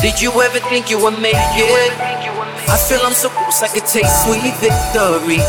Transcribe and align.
Did 0.00 0.20
you 0.22 0.32
ever 0.40 0.58
think 0.70 0.88
you 0.90 0.98
would 1.02 1.20
make 1.20 1.36
it? 1.36 1.92
I 2.68 2.76
feel 2.88 3.00
I'm 3.04 3.12
so 3.12 3.28
close, 3.28 3.62
I 3.62 3.68
could 3.68 3.84
taste 3.84 4.24
sweet 4.24 4.40
victory. 4.56 5.40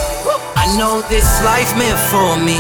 I 0.60 0.68
know 0.78 1.02
this 1.08 1.24
life 1.48 1.72
meant 1.78 1.98
for 2.12 2.36
me. 2.44 2.60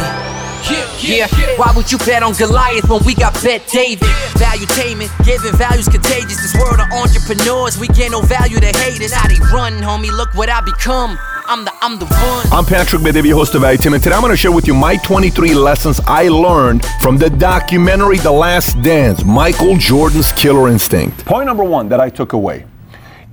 Yeah, 1.03 1.27
why 1.57 1.73
would 1.75 1.91
you 1.91 1.97
bet 1.97 2.23
on 2.23 2.31
Goliath 2.33 2.87
when 2.87 3.03
we 3.03 3.15
got 3.15 3.33
Bet 3.43 3.67
David? 3.67 4.07
Valuetainment, 4.39 5.11
giving 5.25 5.51
values 5.57 5.89
contagious. 5.89 6.39
This 6.39 6.55
world 6.55 6.79
of 6.79 6.87
entrepreneurs, 6.93 7.77
we 7.77 7.87
get 7.89 8.11
no 8.11 8.21
value 8.21 8.61
to 8.61 8.71
haters. 8.77 9.11
How 9.11 9.27
they 9.27 9.39
run, 9.51 9.73
homie, 9.83 10.09
look 10.09 10.33
what 10.35 10.49
I 10.49 10.61
become. 10.61 11.19
I'm 11.45 11.65
the, 11.65 11.73
I'm 11.81 11.99
the 11.99 12.05
one. 12.05 12.47
I'm 12.53 12.65
Patrick 12.65 13.03
Bet-David, 13.03 13.31
host 13.31 13.53
of 13.53 13.63
Valuetainment. 13.63 14.01
Today 14.01 14.15
I'm 14.15 14.21
going 14.21 14.31
to 14.31 14.37
share 14.37 14.51
with 14.51 14.65
you 14.65 14.73
my 14.73 14.95
23 14.97 15.53
lessons 15.53 15.99
I 16.07 16.29
learned 16.29 16.85
from 17.01 17.17
the 17.17 17.29
documentary 17.29 18.17
The 18.17 18.31
Last 18.31 18.81
Dance, 18.81 19.25
Michael 19.25 19.75
Jordan's 19.75 20.31
Killer 20.31 20.69
Instinct. 20.69 21.25
Point 21.25 21.45
number 21.45 21.63
one 21.63 21.89
that 21.89 21.99
I 21.99 22.09
took 22.09 22.31
away. 22.31 22.65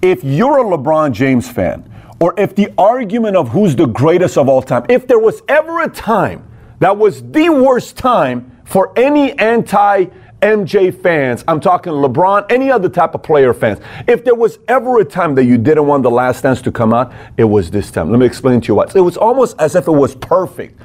If 0.02 0.24
you're 0.24 0.58
a 0.58 0.64
LeBron 0.64 1.12
James 1.12 1.48
fan, 1.48 1.88
or 2.20 2.34
if 2.36 2.56
the 2.56 2.72
argument 2.76 3.36
of 3.36 3.48
who's 3.50 3.76
the 3.76 3.86
greatest 3.86 4.36
of 4.36 4.48
all 4.48 4.62
time, 4.62 4.86
if 4.88 5.06
there 5.06 5.20
was 5.20 5.42
ever 5.48 5.80
a 5.82 5.88
time 5.88 6.46
that 6.80 6.96
was 6.96 7.22
the 7.22 7.48
worst 7.48 7.96
time 7.96 8.50
for 8.64 8.92
any 8.98 9.38
anti 9.38 10.06
MJ 10.40 10.94
fans, 11.02 11.44
I'm 11.46 11.60
talking 11.60 11.92
LeBron, 11.92 12.46
any 12.50 12.70
other 12.70 12.88
type 12.88 13.14
of 13.14 13.22
player 13.22 13.52
fans. 13.52 13.78
If 14.08 14.24
there 14.24 14.34
was 14.34 14.58
ever 14.68 15.00
a 15.00 15.04
time 15.04 15.34
that 15.34 15.44
you 15.44 15.58
didn't 15.58 15.86
want 15.86 16.02
the 16.02 16.10
last 16.10 16.42
dance 16.42 16.62
to 16.62 16.72
come 16.72 16.94
out, 16.94 17.12
it 17.36 17.44
was 17.44 17.70
this 17.70 17.90
time. 17.90 18.10
Let 18.10 18.20
me 18.20 18.26
explain 18.26 18.60
to 18.62 18.68
you 18.68 18.74
what. 18.74 18.96
It 18.96 19.00
was 19.00 19.16
almost 19.16 19.56
as 19.58 19.74
if 19.74 19.86
it 19.86 19.92
was 19.92 20.14
perfect. 20.14 20.80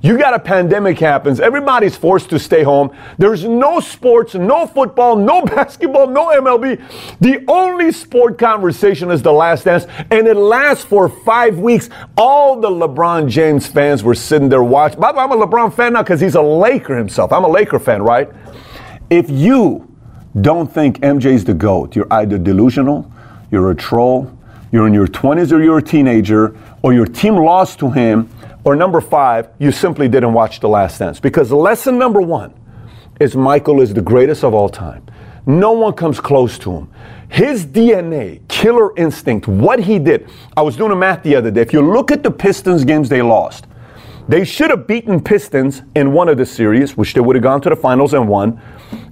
You 0.00 0.16
got 0.16 0.34
a 0.34 0.38
pandemic 0.38 0.98
happens, 0.98 1.40
everybody's 1.40 1.96
forced 1.96 2.30
to 2.30 2.38
stay 2.38 2.62
home. 2.62 2.96
There's 3.18 3.44
no 3.44 3.80
sports, 3.80 4.34
no 4.34 4.66
football, 4.66 5.16
no 5.16 5.42
basketball, 5.44 6.06
no 6.06 6.28
MLB. 6.28 6.80
The 7.20 7.44
only 7.48 7.92
sport 7.92 8.38
conversation 8.38 9.10
is 9.10 9.22
the 9.22 9.32
last 9.32 9.64
dance, 9.64 9.86
and 10.10 10.26
it 10.26 10.36
lasts 10.36 10.84
for 10.84 11.08
five 11.08 11.58
weeks. 11.58 11.90
All 12.16 12.60
the 12.60 12.70
LeBron 12.70 13.28
James 13.28 13.66
fans 13.66 14.04
were 14.04 14.14
sitting 14.14 14.48
there 14.48 14.62
watching. 14.62 15.00
By 15.00 15.12
the 15.12 15.18
way, 15.18 15.24
I'm 15.24 15.32
a 15.32 15.46
LeBron 15.46 15.74
fan 15.74 15.94
now 15.94 16.02
because 16.02 16.20
he's 16.20 16.36
a 16.36 16.42
Laker 16.42 16.96
himself. 16.96 17.32
I'm 17.32 17.44
a 17.44 17.48
Laker 17.48 17.78
fan, 17.78 18.02
right? 18.02 18.30
If 19.10 19.28
you 19.28 19.92
don't 20.40 20.72
think 20.72 21.00
MJ's 21.00 21.42
the 21.42 21.52
GOAT, 21.52 21.96
you're 21.96 22.06
either 22.12 22.38
delusional, 22.38 23.10
you're 23.50 23.72
a 23.72 23.74
troll, 23.74 24.30
you're 24.70 24.86
in 24.86 24.94
your 24.94 25.08
20s 25.08 25.50
or 25.50 25.60
you're 25.60 25.78
a 25.78 25.82
teenager, 25.82 26.56
or 26.82 26.92
your 26.94 27.06
team 27.06 27.34
lost 27.34 27.80
to 27.80 27.90
him, 27.90 28.30
or 28.62 28.76
number 28.76 29.00
five, 29.00 29.48
you 29.58 29.72
simply 29.72 30.06
didn't 30.06 30.32
watch 30.32 30.60
The 30.60 30.68
Last 30.68 30.98
Dance. 30.98 31.18
Because 31.18 31.50
lesson 31.50 31.98
number 31.98 32.20
one 32.20 32.54
is 33.18 33.34
Michael 33.34 33.80
is 33.80 33.92
the 33.92 34.00
greatest 34.00 34.44
of 34.44 34.54
all 34.54 34.68
time. 34.68 35.04
No 35.44 35.72
one 35.72 35.94
comes 35.94 36.20
close 36.20 36.56
to 36.60 36.70
him. 36.70 36.90
His 37.28 37.66
DNA, 37.66 38.46
killer 38.46 38.96
instinct, 38.96 39.48
what 39.48 39.80
he 39.80 39.98
did. 39.98 40.28
I 40.56 40.62
was 40.62 40.76
doing 40.76 40.92
a 40.92 40.96
math 40.96 41.24
the 41.24 41.34
other 41.34 41.50
day. 41.50 41.62
If 41.62 41.72
you 41.72 41.80
look 41.80 42.12
at 42.12 42.22
the 42.22 42.30
Pistons 42.30 42.84
games 42.84 43.08
they 43.08 43.22
lost, 43.22 43.66
they 44.28 44.44
should 44.44 44.70
have 44.70 44.86
beaten 44.86 45.20
Pistons 45.20 45.82
in 45.96 46.12
one 46.12 46.28
of 46.28 46.38
the 46.38 46.46
series, 46.46 46.96
which 46.96 47.14
they 47.14 47.20
would 47.20 47.34
have 47.34 47.42
gone 47.42 47.60
to 47.62 47.68
the 47.68 47.74
finals 47.74 48.14
and 48.14 48.28
won. 48.28 48.60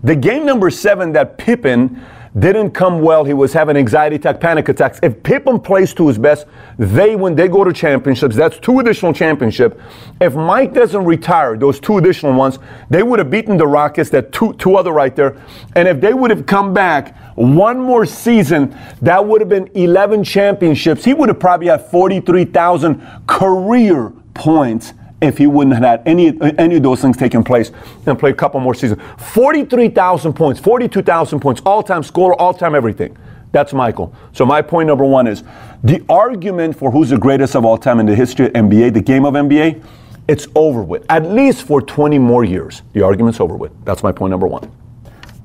The 0.03 0.17
game 0.17 0.47
number 0.47 0.71
seven 0.71 1.13
that 1.13 1.39
Pippen 1.39 2.01
didn't 2.39 2.71
come 2.73 3.01
well. 3.01 3.25
He 3.25 3.33
was 3.33 3.53
having 3.53 3.77
anxiety 3.77 4.17
attack, 4.17 4.41
panic 4.41 4.69
attacks. 4.69 5.01
If 5.03 5.23
Pippen 5.23 5.61
plays 5.61 5.95
to 5.95 6.09
his 6.09 6.19
best, 6.19 6.47
they 6.79 7.17
when 7.17 7.35
they 7.35 7.49
go 7.49 7.65
to 7.65 7.73
championships, 7.73 8.37
that's 8.37 8.59
two 8.59 8.81
additional 8.81 9.13
championship. 9.13 9.81
If 10.21 10.35
Mike 10.35 10.75
doesn't 10.75 11.05
retire, 11.05 11.57
those 11.57 11.81
two 11.81 11.99
additional 11.99 12.35
ones, 12.35 12.59
they 12.91 13.03
would 13.03 13.19
have 13.19 13.31
beaten 13.31 13.57
the 13.57 13.67
Rockets, 13.67 14.11
that 14.11 14.33
two 14.33 14.53
two 14.55 14.77
other 14.77 14.93
right 14.93 15.15
there. 15.15 15.37
And 15.75 15.89
if 15.89 16.01
they 16.01 16.15
would 16.15 16.31
have 16.31 16.47
come 16.47 16.75
back 16.75 17.17
one 17.35 17.81
more 17.81 18.05
season, 18.05 18.77
that 19.03 19.25
would 19.25 19.41
have 19.41 19.49
been 19.49 19.71
11 19.75 20.25
championships. 20.25 21.05
He 21.05 21.15
would 21.15 21.29
have 21.29 21.39
probably 21.39 21.69
had 21.69 21.89
43,000 21.91 23.01
career 23.27 24.13
points 24.35 24.93
if 25.21 25.39
he 25.39 25.47
wouldn't 25.47 25.75
have 25.75 25.83
had 25.83 26.03
any 26.07 26.39
any 26.59 26.77
of 26.77 26.83
those 26.83 27.01
things 27.01 27.17
taking 27.17 27.43
place 27.43 27.73
and 28.07 28.19
play 28.19 28.31
a 28.31 28.35
couple 28.35 28.61
more 28.61 28.75
seasons. 28.75 29.01
43,000 29.19 30.33
points, 30.33 30.61
42,000 30.61 31.41
points, 31.41 31.61
all-time 31.67 32.03
scorer, 32.03 32.35
all-time 32.35 32.75
everything. 32.75 33.17
That's 33.53 33.73
Michael. 33.73 34.15
So 34.33 34.45
my 34.45 34.63
point 34.63 34.87
number 34.87 35.05
one 35.05 35.27
is 35.27 35.43
the 35.83 36.05
argument 36.09 36.77
for 36.77 36.91
who's 36.91 37.11
the 37.11 37.19
greatest 37.19 37.57
of 37.57 37.65
all 37.65 37.79
time 37.79 38.01
in 38.01 38.07
the 38.07 38.15
history 38.15 38.47
of 38.47 38.53
NBA, 38.53 38.95
the 38.95 39.01
game 39.01 39.25
of 39.25 39.35
NBA, 39.35 39.83
it's 40.29 40.47
over 40.55 40.83
with. 40.83 41.07
At 41.09 41.25
least 41.25 41.67
for 41.67 41.81
20 41.81 42.19
more 42.19 42.45
years, 42.45 42.83
the 42.93 43.03
argument's 43.03 43.41
over 43.41 43.57
with. 43.57 43.73
That's 43.85 44.03
my 44.03 44.13
point 44.13 44.31
number 44.31 44.47
one. 44.47 44.71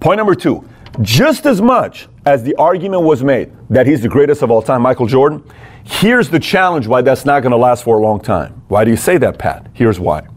Point 0.01 0.17
number 0.17 0.35
two, 0.35 0.67
just 1.01 1.45
as 1.45 1.61
much 1.61 2.07
as 2.25 2.43
the 2.43 2.55
argument 2.55 3.03
was 3.03 3.23
made 3.23 3.51
that 3.69 3.87
he's 3.87 4.01
the 4.01 4.09
greatest 4.09 4.41
of 4.41 4.51
all 4.51 4.61
time, 4.61 4.81
Michael 4.81 5.07
Jordan, 5.07 5.43
here's 5.83 6.29
the 6.29 6.39
challenge 6.39 6.87
why 6.87 7.01
that's 7.01 7.25
not 7.25 7.41
going 7.41 7.51
to 7.51 7.57
last 7.57 7.83
for 7.83 7.97
a 7.97 8.01
long 8.01 8.19
time. 8.19 8.61
Why 8.67 8.83
do 8.83 8.91
you 8.91 8.97
say 8.97 9.17
that, 9.17 9.37
Pat? 9.39 9.67
Here's 9.73 9.99
why. 9.99 10.27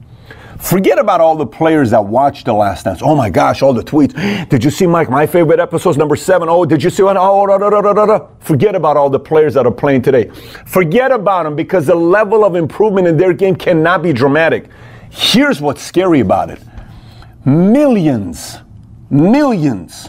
Forget 0.58 0.98
about 0.98 1.20
all 1.20 1.36
the 1.36 1.46
players 1.46 1.90
that 1.90 2.06
watched 2.06 2.46
The 2.46 2.54
Last 2.54 2.84
Dance. 2.84 3.00
Oh 3.02 3.14
my 3.14 3.28
gosh, 3.28 3.60
all 3.60 3.74
the 3.74 3.82
tweets. 3.82 4.48
Did 4.48 4.64
you 4.64 4.70
see 4.70 4.86
Mike? 4.86 5.10
My 5.10 5.26
favorite 5.26 5.60
episode's 5.60 5.98
number 5.98 6.16
seven. 6.16 6.48
Oh, 6.48 6.64
did 6.64 6.82
you 6.82 6.88
see 6.88 7.02
one? 7.02 7.16
Oh, 7.18 7.46
da, 7.46 7.58
da, 7.58 7.68
da, 7.68 7.92
da, 7.92 8.06
da. 8.06 8.26
Forget 8.40 8.74
about 8.74 8.96
all 8.96 9.10
the 9.10 9.20
players 9.20 9.52
that 9.54 9.66
are 9.66 9.72
playing 9.72 10.02
today. 10.02 10.30
Forget 10.64 11.12
about 11.12 11.44
them 11.44 11.54
because 11.54 11.86
the 11.86 11.94
level 11.94 12.44
of 12.44 12.56
improvement 12.56 13.06
in 13.06 13.18
their 13.18 13.34
game 13.34 13.54
cannot 13.54 14.02
be 14.02 14.14
dramatic. 14.14 14.70
Here's 15.10 15.60
what's 15.60 15.82
scary 15.82 16.20
about 16.20 16.50
it 16.50 16.62
millions, 17.44 18.58
millions 19.10 20.08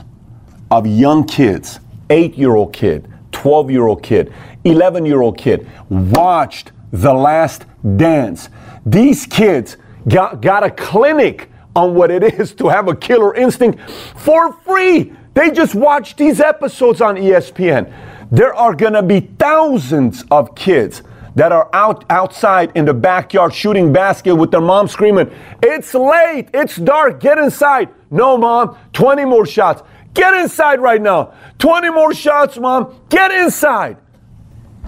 of 0.72 0.86
young 0.86 1.26
kids, 1.26 1.80
eight 2.10 2.36
year 2.36 2.56
old 2.56 2.74
kid, 2.74 3.12
12 3.32 3.72
year 3.72 3.88
old 3.88 4.04
kid, 4.04 4.34
11 4.64 5.06
year 5.06 5.22
old 5.22 5.38
kid 5.38 5.68
watched 5.90 6.72
The 6.92 7.14
Last 7.14 7.66
Dance. 7.98 8.50
These 8.86 9.26
kids 9.26 9.78
got, 10.08 10.42
got 10.42 10.64
a 10.64 10.72
clinic 10.72 11.50
on 11.76 11.94
what 11.94 12.10
it 12.10 12.24
is 12.24 12.54
to 12.56 12.68
have 12.68 12.88
a 12.88 12.96
killer 12.96 13.36
instinct 13.36 13.80
for 14.16 14.54
free. 14.54 15.14
They 15.34 15.52
just 15.52 15.76
watched 15.76 16.18
these 16.18 16.40
episodes 16.40 17.02
on 17.02 17.16
ESPN. 17.16 17.94
There 18.32 18.54
are 18.54 18.74
gonna 18.74 19.04
be 19.04 19.20
thousands 19.20 20.26
of 20.32 20.56
kids 20.56 21.04
that 21.36 21.52
are 21.52 21.70
out 21.72 22.04
outside 22.10 22.72
in 22.74 22.84
the 22.84 22.94
backyard 22.96 23.54
shooting 23.54 23.94
basket 23.94 24.36
with 24.36 24.50
their 24.50 24.60
mom 24.60 24.88
screaming, 24.88 25.30
It's 25.62 25.94
late, 25.94 26.50
it's 26.52 26.78
dark, 26.78 27.20
get 27.20 27.38
inside. 27.38 27.90
No, 28.10 28.38
mom, 28.40 28.76
20 28.94 29.24
more 29.26 29.46
shots. 29.46 29.84
Get 30.18 30.34
inside 30.34 30.80
right 30.80 31.02
now. 31.02 31.34
20 31.60 31.92
more 31.92 32.12
shots, 32.12 32.58
mom. 32.58 33.00
Get 33.08 33.30
inside. 33.30 33.98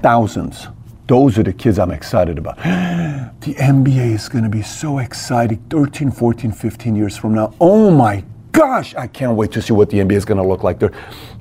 Thousands. 0.02 0.68
Those 1.06 1.38
are 1.38 1.44
the 1.44 1.54
kids 1.54 1.78
I'm 1.78 1.92
excited 1.92 2.38
about. 2.38 2.58
The 3.40 3.54
NBA 3.54 4.16
is 4.16 4.28
going 4.28 4.44
to 4.44 4.50
be 4.50 4.62
so 4.62 4.98
exciting 4.98 5.64
13, 5.70 6.12
14, 6.12 6.52
15 6.52 6.96
years 6.96 7.16
from 7.16 7.36
now. 7.36 7.54
Oh 7.62 7.90
my 7.90 8.26
gosh, 8.52 8.94
I 8.96 9.08
can't 9.08 9.38
wait 9.38 9.54
to 9.54 9.62
see 9.62 9.72
what 9.72 9.90
the 9.90 10.00
NBA 10.00 10.12
is 10.12 10.26
going 10.26 10.42
to 10.42 10.46
look 10.46 10.62
like 10.62 10.78
there. 10.78 10.92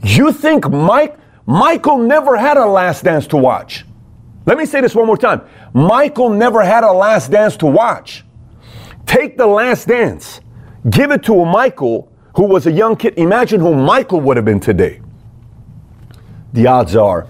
You 0.04 0.32
think 0.32 0.70
Mike 0.70 1.18
Michael 1.44 1.98
never 1.98 2.36
had 2.36 2.56
a 2.56 2.64
last 2.64 3.02
dance 3.02 3.26
to 3.28 3.36
watch? 3.36 3.84
Let 4.46 4.58
me 4.58 4.64
say 4.64 4.80
this 4.80 4.94
one 4.94 5.06
more 5.06 5.16
time. 5.16 5.40
Michael 5.74 6.30
never 6.30 6.62
had 6.62 6.84
a 6.84 6.92
last 6.92 7.32
dance 7.32 7.56
to 7.56 7.66
watch. 7.66 8.24
Take 9.06 9.36
the 9.36 9.46
last 9.46 9.88
dance, 9.88 10.40
give 10.88 11.10
it 11.10 11.24
to 11.24 11.40
a 11.40 11.44
Michael 11.44 12.07
who 12.38 12.44
was 12.44 12.68
a 12.68 12.70
young 12.70 12.94
kid. 12.94 13.14
Imagine 13.16 13.58
who 13.58 13.74
Michael 13.74 14.20
would 14.20 14.36
have 14.36 14.46
been 14.46 14.60
today. 14.60 15.00
The 16.52 16.68
odds 16.68 16.94
are 16.94 17.26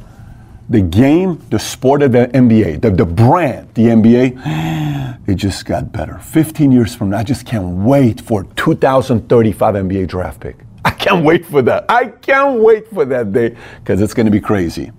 the 0.68 0.82
game, 0.82 1.42
the 1.48 1.58
sport 1.58 2.02
of 2.02 2.12
the 2.12 2.26
NBA, 2.26 2.82
the, 2.82 2.90
the 2.90 3.06
brand, 3.06 3.72
the 3.72 3.84
NBA, 3.84 5.26
it 5.26 5.36
just 5.36 5.64
got 5.64 5.90
better. 5.92 6.18
15 6.18 6.70
years 6.70 6.94
from 6.94 7.08
now, 7.08 7.20
I 7.20 7.22
just 7.22 7.46
can't 7.46 7.86
wait 7.86 8.20
for 8.20 8.44
2035 8.56 9.76
NBA 9.76 10.08
draft 10.08 10.40
pick. 10.40 10.58
I 10.84 10.90
can't 10.90 11.24
wait 11.24 11.46
for 11.46 11.62
that. 11.62 11.86
I 11.88 12.08
can't 12.08 12.60
wait 12.60 12.86
for 12.88 13.06
that 13.06 13.32
day 13.32 13.56
because 13.82 14.02
it's 14.02 14.12
going 14.12 14.26
to 14.26 14.30
be 14.32 14.42
crazy. 14.42 14.92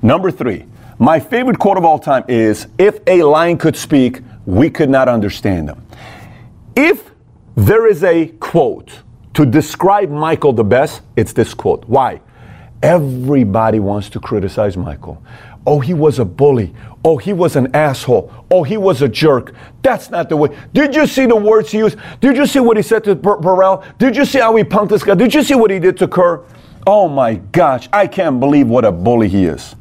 Number 0.00 0.30
three, 0.30 0.64
my 0.98 1.20
favorite 1.20 1.58
quote 1.58 1.76
of 1.76 1.84
all 1.84 1.98
time 1.98 2.24
is 2.28 2.66
If 2.78 3.00
a 3.06 3.22
lion 3.24 3.58
could 3.58 3.76
speak, 3.76 4.22
we 4.46 4.70
could 4.70 4.88
not 4.88 5.06
understand 5.06 5.68
him. 5.68 5.86
If 6.74 7.10
there 7.56 7.86
is 7.86 8.02
a 8.02 8.28
quote 8.40 8.90
to 9.34 9.46
describe 9.46 10.10
Michael 10.10 10.52
the 10.52 10.64
best, 10.64 11.02
it's 11.16 11.32
this 11.32 11.54
quote. 11.54 11.84
Why? 11.84 12.20
Everybody 12.82 13.78
wants 13.78 14.08
to 14.10 14.20
criticize 14.20 14.76
Michael. 14.76 15.22
Oh, 15.66 15.80
he 15.80 15.92
was 15.92 16.18
a 16.18 16.24
bully. 16.24 16.74
Oh, 17.04 17.18
he 17.18 17.32
was 17.32 17.54
an 17.54 17.74
asshole. 17.74 18.32
Oh, 18.50 18.62
he 18.62 18.76
was 18.76 19.02
a 19.02 19.08
jerk. 19.08 19.54
That's 19.82 20.10
not 20.10 20.28
the 20.28 20.36
way. 20.36 20.56
Did 20.72 20.94
you 20.94 21.06
see 21.06 21.26
the 21.26 21.36
words 21.36 21.70
he 21.70 21.78
used? 21.78 21.98
Did 22.20 22.36
you 22.36 22.46
see 22.46 22.60
what 22.60 22.76
he 22.76 22.82
said 22.82 23.04
to 23.04 23.14
Bur- 23.14 23.38
Burrell? 23.38 23.84
Did 23.98 24.16
you 24.16 24.24
see 24.24 24.38
how 24.38 24.56
he 24.56 24.64
punked 24.64 24.88
this 24.88 25.02
guy? 25.02 25.14
Did 25.14 25.34
you 25.34 25.42
see 25.42 25.54
what 25.54 25.70
he 25.70 25.78
did 25.78 25.98
to 25.98 26.08
Kerr? 26.08 26.42
Oh 26.86 27.08
my 27.08 27.34
gosh, 27.34 27.88
I 27.92 28.06
can't 28.06 28.40
believe 28.40 28.68
what 28.68 28.86
a 28.86 28.92
bully 28.92 29.28
he 29.28 29.44
is. 29.44 29.76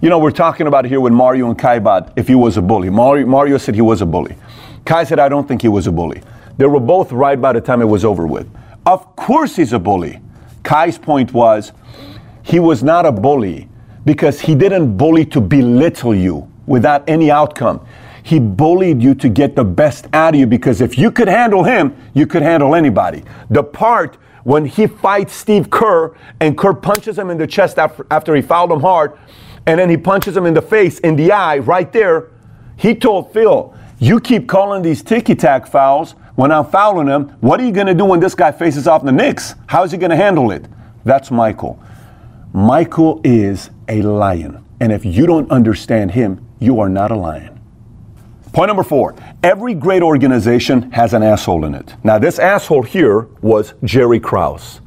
You 0.00 0.08
know, 0.08 0.18
we're 0.18 0.30
talking 0.30 0.66
about 0.66 0.84
here 0.84 1.00
with 1.00 1.12
Mario 1.12 1.48
and 1.48 1.58
Kaibad 1.58 2.12
if 2.16 2.28
he 2.28 2.34
was 2.34 2.56
a 2.56 2.62
bully. 2.62 2.90
Mario, 2.90 3.26
Mario 3.26 3.58
said 3.58 3.74
he 3.74 3.80
was 3.80 4.02
a 4.02 4.06
bully. 4.06 4.36
Kai 4.84 5.02
said, 5.02 5.18
I 5.18 5.28
don't 5.28 5.48
think 5.48 5.62
he 5.62 5.68
was 5.68 5.86
a 5.86 5.92
bully. 5.92 6.22
They 6.58 6.66
were 6.66 6.80
both 6.80 7.10
right 7.10 7.40
by 7.40 7.52
the 7.52 7.60
time 7.60 7.80
it 7.80 7.86
was 7.86 8.04
over 8.04 8.26
with. 8.26 8.48
Of 8.86 9.16
course 9.16 9.56
he's 9.56 9.72
a 9.72 9.78
bully. 9.78 10.20
Kai's 10.62 10.98
point 10.98 11.32
was 11.32 11.72
he 12.42 12.60
was 12.60 12.82
not 12.82 13.06
a 13.06 13.12
bully 13.12 13.68
because 14.04 14.40
he 14.40 14.54
didn't 14.54 14.96
bully 14.96 15.24
to 15.26 15.40
belittle 15.40 16.14
you 16.14 16.50
without 16.66 17.08
any 17.08 17.30
outcome. 17.30 17.86
He 18.22 18.38
bullied 18.38 19.02
you 19.02 19.14
to 19.16 19.28
get 19.28 19.56
the 19.56 19.64
best 19.64 20.06
out 20.12 20.34
of 20.34 20.40
you 20.40 20.46
because 20.46 20.80
if 20.80 20.98
you 20.98 21.10
could 21.10 21.28
handle 21.28 21.64
him, 21.64 21.96
you 22.14 22.26
could 22.26 22.42
handle 22.42 22.74
anybody. 22.74 23.22
The 23.50 23.62
part 23.62 24.16
when 24.44 24.66
he 24.66 24.86
fights 24.86 25.34
Steve 25.34 25.70
Kerr 25.70 26.14
and 26.40 26.56
Kerr 26.56 26.74
punches 26.74 27.18
him 27.18 27.30
in 27.30 27.38
the 27.38 27.46
chest 27.46 27.78
after, 27.78 28.06
after 28.10 28.34
he 28.34 28.42
fouled 28.42 28.72
him 28.72 28.80
hard, 28.80 29.18
and 29.66 29.80
then 29.80 29.88
he 29.88 29.96
punches 29.96 30.36
him 30.36 30.44
in 30.44 30.52
the 30.52 30.62
face, 30.62 30.98
in 30.98 31.16
the 31.16 31.32
eye, 31.32 31.58
right 31.58 31.90
there, 31.92 32.30
he 32.76 32.94
told 32.94 33.32
Phil, 33.32 33.74
You 33.98 34.20
keep 34.20 34.46
calling 34.46 34.82
these 34.82 35.02
ticky 35.02 35.34
tack 35.34 35.66
fouls 35.66 36.14
when 36.36 36.52
I'm 36.52 36.66
fouling 36.66 37.08
him. 37.08 37.28
What 37.40 37.60
are 37.60 37.64
you 37.64 37.72
going 37.72 37.86
to 37.86 37.94
do 37.94 38.04
when 38.04 38.20
this 38.20 38.34
guy 38.34 38.52
faces 38.52 38.86
off 38.86 39.04
the 39.04 39.12
Knicks? 39.12 39.54
How 39.66 39.84
is 39.84 39.92
he 39.92 39.98
going 39.98 40.10
to 40.10 40.16
handle 40.16 40.50
it? 40.50 40.66
That's 41.04 41.30
Michael. 41.30 41.82
Michael 42.52 43.20
is 43.24 43.70
a 43.88 44.02
lion. 44.02 44.64
And 44.80 44.92
if 44.92 45.04
you 45.04 45.26
don't 45.26 45.50
understand 45.50 46.12
him, 46.12 46.46
you 46.58 46.80
are 46.80 46.88
not 46.88 47.10
a 47.10 47.16
lion. 47.16 47.60
Point 48.52 48.68
number 48.68 48.84
four 48.84 49.16
every 49.42 49.74
great 49.74 50.02
organization 50.02 50.92
has 50.92 51.12
an 51.12 51.22
asshole 51.22 51.64
in 51.64 51.74
it. 51.74 51.94
Now, 52.04 52.18
this 52.18 52.38
asshole 52.38 52.82
here 52.82 53.22
was 53.42 53.74
Jerry 53.82 54.20
Krause. 54.20 54.80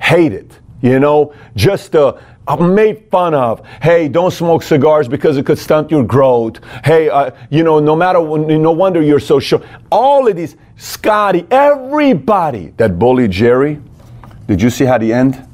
Hated, 0.00 0.56
you 0.80 0.98
know, 0.98 1.34
just 1.54 1.94
uh, 1.94 2.16
made 2.58 3.10
fun 3.10 3.34
of. 3.34 3.64
Hey, 3.82 4.08
don't 4.08 4.30
smoke 4.30 4.62
cigars 4.62 5.06
because 5.06 5.36
it 5.36 5.44
could 5.44 5.58
stunt 5.58 5.90
your 5.90 6.02
growth. 6.02 6.60
Hey, 6.82 7.10
uh, 7.10 7.30
you 7.50 7.62
know, 7.62 7.78
no 7.78 7.94
matter, 7.94 8.20
no 8.20 8.72
wonder 8.72 9.02
you're 9.02 9.20
so 9.20 9.38
sure. 9.38 9.62
All 9.92 10.26
of 10.26 10.34
these, 10.34 10.56
Scottie, 10.80 11.46
everybody 11.50 12.72
that 12.78 12.98
bullied 12.98 13.30
Jerry. 13.30 13.78
Did 14.46 14.62
you 14.62 14.70
see 14.70 14.86
how 14.86 14.96
the 14.96 15.12
end 15.12 15.46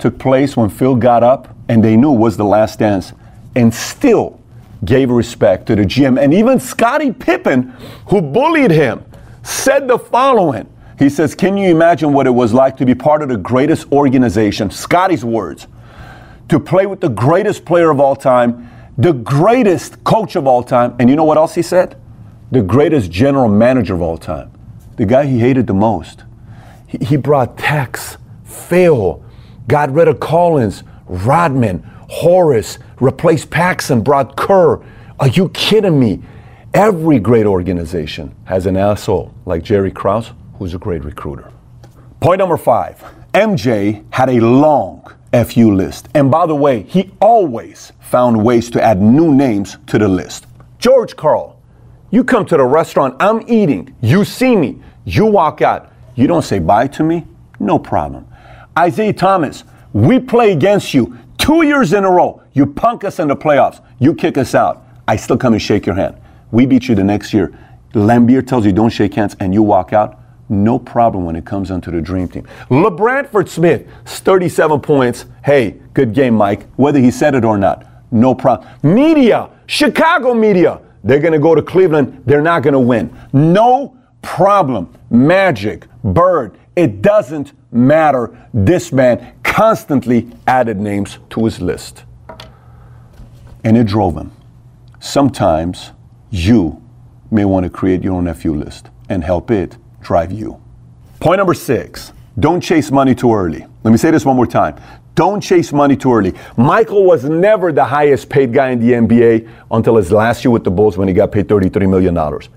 took 0.00 0.18
place 0.18 0.56
when 0.56 0.70
Phil 0.70 0.96
got 0.96 1.22
up 1.22 1.56
and 1.68 1.84
they 1.84 1.96
knew 1.96 2.12
it 2.12 2.18
was 2.18 2.36
the 2.36 2.44
last 2.44 2.80
dance 2.80 3.12
and 3.54 3.72
still 3.72 4.40
gave 4.84 5.08
respect 5.08 5.66
to 5.66 5.76
the 5.76 5.82
GM. 5.82 6.20
And 6.20 6.34
even 6.34 6.58
Scottie 6.58 7.12
Pippen, 7.12 7.72
who 8.08 8.20
bullied 8.20 8.72
him, 8.72 9.04
said 9.44 9.86
the 9.86 10.00
following. 10.00 10.68
He 10.98 11.08
says, 11.08 11.36
Can 11.36 11.56
you 11.56 11.70
imagine 11.70 12.12
what 12.12 12.26
it 12.26 12.30
was 12.30 12.52
like 12.52 12.76
to 12.78 12.84
be 12.84 12.96
part 12.96 13.22
of 13.22 13.28
the 13.28 13.36
greatest 13.36 13.90
organization? 13.92 14.68
Scottie's 14.68 15.24
words. 15.24 15.68
To 16.48 16.58
play 16.58 16.86
with 16.86 17.00
the 17.00 17.08
greatest 17.08 17.64
player 17.64 17.90
of 17.90 18.00
all 18.00 18.16
time, 18.16 18.68
the 18.98 19.12
greatest 19.12 20.02
coach 20.02 20.34
of 20.34 20.48
all 20.48 20.64
time. 20.64 20.96
And 20.98 21.08
you 21.08 21.14
know 21.14 21.22
what 21.22 21.38
else 21.38 21.54
he 21.54 21.62
said? 21.62 21.96
The 22.50 22.62
greatest 22.62 23.12
general 23.12 23.48
manager 23.48 23.94
of 23.94 24.02
all 24.02 24.18
time. 24.18 24.50
The 24.96 25.06
guy 25.06 25.26
he 25.26 25.38
hated 25.38 25.66
the 25.66 25.74
most. 25.74 26.24
He, 26.86 27.16
brought 27.16 27.56
Tex, 27.56 28.18
Phil, 28.44 29.24
got 29.66 29.90
rid 29.90 30.08
of 30.08 30.20
Collins, 30.20 30.84
Rodman, 31.06 31.82
Horace, 32.10 32.78
replaced 33.00 33.50
Paxson, 33.50 34.02
brought 34.02 34.36
Kerr. 34.36 34.82
Are 35.18 35.28
you 35.28 35.48
kidding 35.50 35.98
me? 35.98 36.22
Every 36.74 37.18
great 37.18 37.46
organization 37.46 38.34
has 38.44 38.66
an 38.66 38.76
asshole 38.76 39.32
like 39.46 39.62
Jerry 39.62 39.90
Krause, 39.90 40.32
who's 40.58 40.74
a 40.74 40.78
great 40.78 41.04
recruiter. 41.04 41.50
Point 42.20 42.38
number 42.38 42.56
five 42.56 43.02
MJ 43.34 44.04
had 44.10 44.28
a 44.28 44.40
long 44.40 45.02
FU 45.32 45.74
list. 45.74 46.08
And 46.14 46.30
by 46.30 46.46
the 46.46 46.54
way, 46.54 46.82
he 46.82 47.10
always 47.20 47.92
found 48.00 48.44
ways 48.44 48.70
to 48.70 48.82
add 48.82 49.00
new 49.00 49.34
names 49.34 49.78
to 49.86 49.98
the 49.98 50.08
list. 50.08 50.46
George 50.78 51.16
Karl, 51.16 51.51
you 52.12 52.22
come 52.22 52.46
to 52.46 52.56
the 52.56 52.64
restaurant, 52.64 53.16
I'm 53.18 53.42
eating, 53.48 53.92
you 54.00 54.24
see 54.24 54.54
me, 54.54 54.80
you 55.04 55.26
walk 55.26 55.60
out, 55.62 55.92
you 56.14 56.28
don't 56.28 56.42
say 56.42 56.60
bye 56.60 56.86
to 56.86 57.02
me, 57.02 57.26
no 57.58 57.80
problem. 57.80 58.28
Isiah 58.78 59.12
Thomas, 59.12 59.64
we 59.92 60.20
play 60.20 60.52
against 60.52 60.94
you, 60.94 61.18
Two 61.42 61.64
years 61.64 61.92
in 61.92 62.04
a 62.04 62.08
row, 62.08 62.40
you 62.52 62.66
punk 62.66 63.02
us 63.02 63.18
in 63.18 63.26
the 63.26 63.34
playoffs, 63.34 63.80
you 63.98 64.14
kick 64.14 64.38
us 64.38 64.54
out. 64.54 64.86
I 65.08 65.16
still 65.16 65.36
come 65.36 65.54
and 65.54 65.60
shake 65.60 65.86
your 65.86 65.96
hand. 65.96 66.16
We 66.52 66.66
beat 66.66 66.86
you 66.86 66.94
the 66.94 67.02
next 67.02 67.34
year. 67.34 67.52
Laimbeer 67.94 68.46
tells 68.46 68.64
you 68.64 68.70
don't 68.70 68.90
shake 68.90 69.14
hands 69.14 69.34
and 69.40 69.52
you 69.52 69.60
walk 69.60 69.92
out. 69.92 70.20
No 70.48 70.78
problem 70.78 71.24
when 71.24 71.34
it 71.34 71.44
comes 71.44 71.72
onto 71.72 71.90
the 71.90 72.00
dream 72.00 72.28
team. 72.28 72.46
LaBradford 72.68 73.48
Smith, 73.48 73.88
37 74.04 74.80
points. 74.80 75.24
Hey, 75.44 75.80
good 75.94 76.14
game, 76.14 76.34
Mike. 76.34 76.68
Whether 76.76 77.00
he 77.00 77.10
said 77.10 77.34
it 77.34 77.44
or 77.44 77.58
not, 77.58 77.88
no 78.12 78.36
problem. 78.36 78.68
Media, 78.84 79.50
Chicago 79.66 80.34
media, 80.34 80.80
they're 81.04 81.20
going 81.20 81.32
to 81.32 81.38
go 81.38 81.54
to 81.54 81.62
Cleveland. 81.62 82.22
They're 82.26 82.42
not 82.42 82.62
going 82.62 82.74
to 82.74 82.80
win. 82.80 83.16
No 83.32 83.96
problem. 84.22 84.94
Magic, 85.10 85.86
Bird, 86.04 86.56
it 86.76 87.02
doesn't 87.02 87.52
matter. 87.72 88.36
This 88.54 88.92
man 88.92 89.34
constantly 89.42 90.30
added 90.46 90.78
names 90.78 91.18
to 91.30 91.44
his 91.44 91.60
list. 91.60 92.04
And 93.64 93.76
it 93.76 93.86
drove 93.86 94.16
him. 94.16 94.32
Sometimes 95.00 95.90
you 96.30 96.82
may 97.30 97.44
want 97.44 97.64
to 97.64 97.70
create 97.70 98.02
your 98.02 98.14
own 98.14 98.32
FU 98.34 98.54
list 98.54 98.90
and 99.08 99.24
help 99.24 99.50
it 99.50 99.76
drive 100.00 100.32
you. 100.32 100.60
Point 101.20 101.38
number 101.38 101.54
six 101.54 102.12
don't 102.38 102.62
chase 102.62 102.90
money 102.90 103.14
too 103.14 103.34
early. 103.34 103.66
Let 103.84 103.90
me 103.90 103.98
say 103.98 104.10
this 104.10 104.24
one 104.24 104.36
more 104.36 104.46
time. 104.46 104.76
Don't 105.14 105.40
chase 105.42 105.72
money 105.72 105.96
too 105.96 106.12
early. 106.12 106.34
Michael 106.56 107.04
was 107.04 107.24
never 107.24 107.70
the 107.70 107.84
highest 107.84 108.30
paid 108.30 108.52
guy 108.52 108.70
in 108.70 108.80
the 108.80 108.92
NBA 108.92 109.48
until 109.70 109.96
his 109.96 110.10
last 110.10 110.44
year 110.44 110.50
with 110.50 110.64
the 110.64 110.70
Bulls 110.70 110.96
when 110.96 111.06
he 111.06 111.14
got 111.14 111.32
paid 111.32 111.48
$33 111.48 111.88
million. 111.88 112.14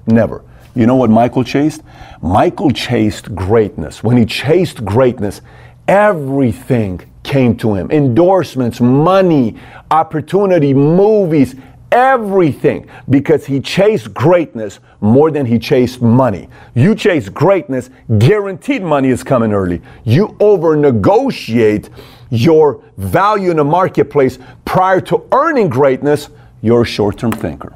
Never. 0.07 0.43
You 0.73 0.85
know 0.85 0.95
what 0.95 1.09
Michael 1.09 1.43
chased? 1.43 1.81
Michael 2.21 2.71
chased 2.71 3.33
greatness. 3.35 4.03
When 4.03 4.17
he 4.17 4.25
chased 4.25 4.83
greatness, 4.85 5.41
everything 5.87 7.01
came 7.23 7.57
to 7.57 7.73
him 7.73 7.89
endorsements, 7.91 8.79
money, 8.79 9.57
opportunity, 9.91 10.73
movies, 10.73 11.55
everything 11.91 12.87
because 13.09 13.45
he 13.45 13.59
chased 13.59 14.13
greatness 14.13 14.79
more 15.01 15.31
than 15.31 15.45
he 15.45 15.59
chased 15.59 16.01
money. 16.01 16.49
You 16.73 16.95
chase 16.95 17.29
greatness, 17.29 17.89
guaranteed 18.17 18.81
money 18.81 19.09
is 19.09 19.23
coming 19.23 19.53
early. 19.53 19.81
You 20.03 20.35
over 20.39 20.75
negotiate 20.75 21.89
your 22.29 22.83
value 22.97 23.51
in 23.51 23.57
the 23.57 23.63
marketplace 23.63 24.39
prior 24.65 24.99
to 25.01 25.23
earning 25.31 25.69
greatness, 25.69 26.29
you're 26.61 26.81
a 26.81 26.85
short 26.85 27.17
term 27.17 27.31
thinker. 27.31 27.73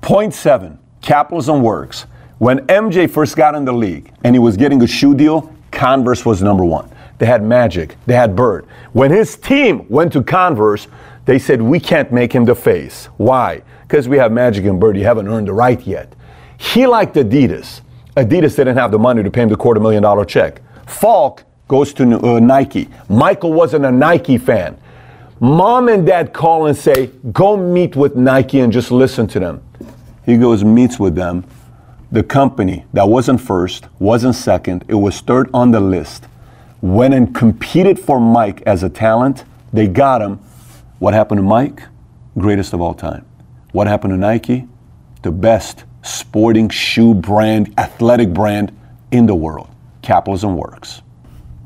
Point 0.00 0.34
seven 0.34 0.78
capitalism 1.02 1.62
works. 1.62 2.06
When 2.38 2.58
MJ 2.66 3.08
first 3.08 3.36
got 3.36 3.54
in 3.54 3.64
the 3.64 3.72
league 3.72 4.12
and 4.24 4.34
he 4.34 4.38
was 4.38 4.56
getting 4.56 4.82
a 4.82 4.86
shoe 4.86 5.14
deal, 5.14 5.52
Converse 5.70 6.24
was 6.24 6.42
number 6.42 6.64
one. 6.64 6.90
They 7.18 7.26
had 7.26 7.42
Magic. 7.42 7.96
They 8.06 8.14
had 8.14 8.36
Bird. 8.36 8.66
When 8.92 9.10
his 9.10 9.36
team 9.36 9.86
went 9.88 10.12
to 10.12 10.22
Converse, 10.22 10.86
they 11.26 11.38
said, 11.38 11.60
We 11.60 11.78
can't 11.78 12.10
make 12.10 12.32
him 12.32 12.44
the 12.44 12.54
face. 12.54 13.06
Why? 13.16 13.62
Because 13.82 14.08
we 14.08 14.16
have 14.16 14.32
Magic 14.32 14.64
and 14.64 14.80
Bird. 14.80 14.96
You 14.96 15.04
haven't 15.04 15.28
earned 15.28 15.48
the 15.48 15.52
right 15.52 15.80
yet. 15.86 16.14
He 16.58 16.86
liked 16.86 17.14
Adidas. 17.16 17.82
Adidas 18.16 18.56
didn't 18.56 18.76
have 18.76 18.90
the 18.90 18.98
money 18.98 19.22
to 19.22 19.30
pay 19.30 19.42
him 19.42 19.50
the 19.50 19.56
quarter 19.56 19.78
million 19.80 20.02
dollar 20.02 20.24
check. 20.24 20.62
Falk 20.86 21.44
goes 21.68 21.92
to 21.94 22.18
uh, 22.24 22.40
Nike. 22.40 22.88
Michael 23.08 23.52
wasn't 23.52 23.84
a 23.84 23.92
Nike 23.92 24.38
fan. 24.38 24.78
Mom 25.38 25.88
and 25.88 26.06
dad 26.06 26.32
call 26.32 26.66
and 26.66 26.76
say, 26.76 27.08
Go 27.32 27.56
meet 27.56 27.94
with 27.94 28.16
Nike 28.16 28.60
and 28.60 28.72
just 28.72 28.90
listen 28.90 29.26
to 29.28 29.38
them. 29.38 29.62
He 30.24 30.38
goes, 30.38 30.64
meets 30.64 30.98
with 30.98 31.14
them. 31.14 31.44
The 32.10 32.22
company 32.22 32.84
that 32.94 33.08
wasn't 33.08 33.40
first, 33.40 33.86
wasn't 33.98 34.34
second, 34.34 34.84
it 34.88 34.94
was 34.94 35.20
third 35.20 35.50
on 35.52 35.70
the 35.70 35.80
list 35.80 36.26
went 36.80 37.14
and 37.14 37.34
competed 37.34 37.98
for 37.98 38.20
Mike 38.20 38.62
as 38.62 38.82
a 38.82 38.88
talent. 38.88 39.44
They 39.72 39.86
got 39.86 40.22
him. 40.22 40.40
What 40.98 41.14
happened 41.14 41.38
to 41.38 41.42
Mike? 41.42 41.82
Greatest 42.38 42.72
of 42.72 42.80
all 42.80 42.94
time. 42.94 43.26
What 43.72 43.86
happened 43.86 44.12
to 44.12 44.16
Nike? 44.16 44.66
The 45.22 45.30
best 45.30 45.84
sporting 46.02 46.68
shoe 46.68 47.14
brand, 47.14 47.74
athletic 47.78 48.32
brand 48.32 48.76
in 49.10 49.26
the 49.26 49.34
world. 49.34 49.68
Capitalism 50.02 50.56
works. 50.56 51.02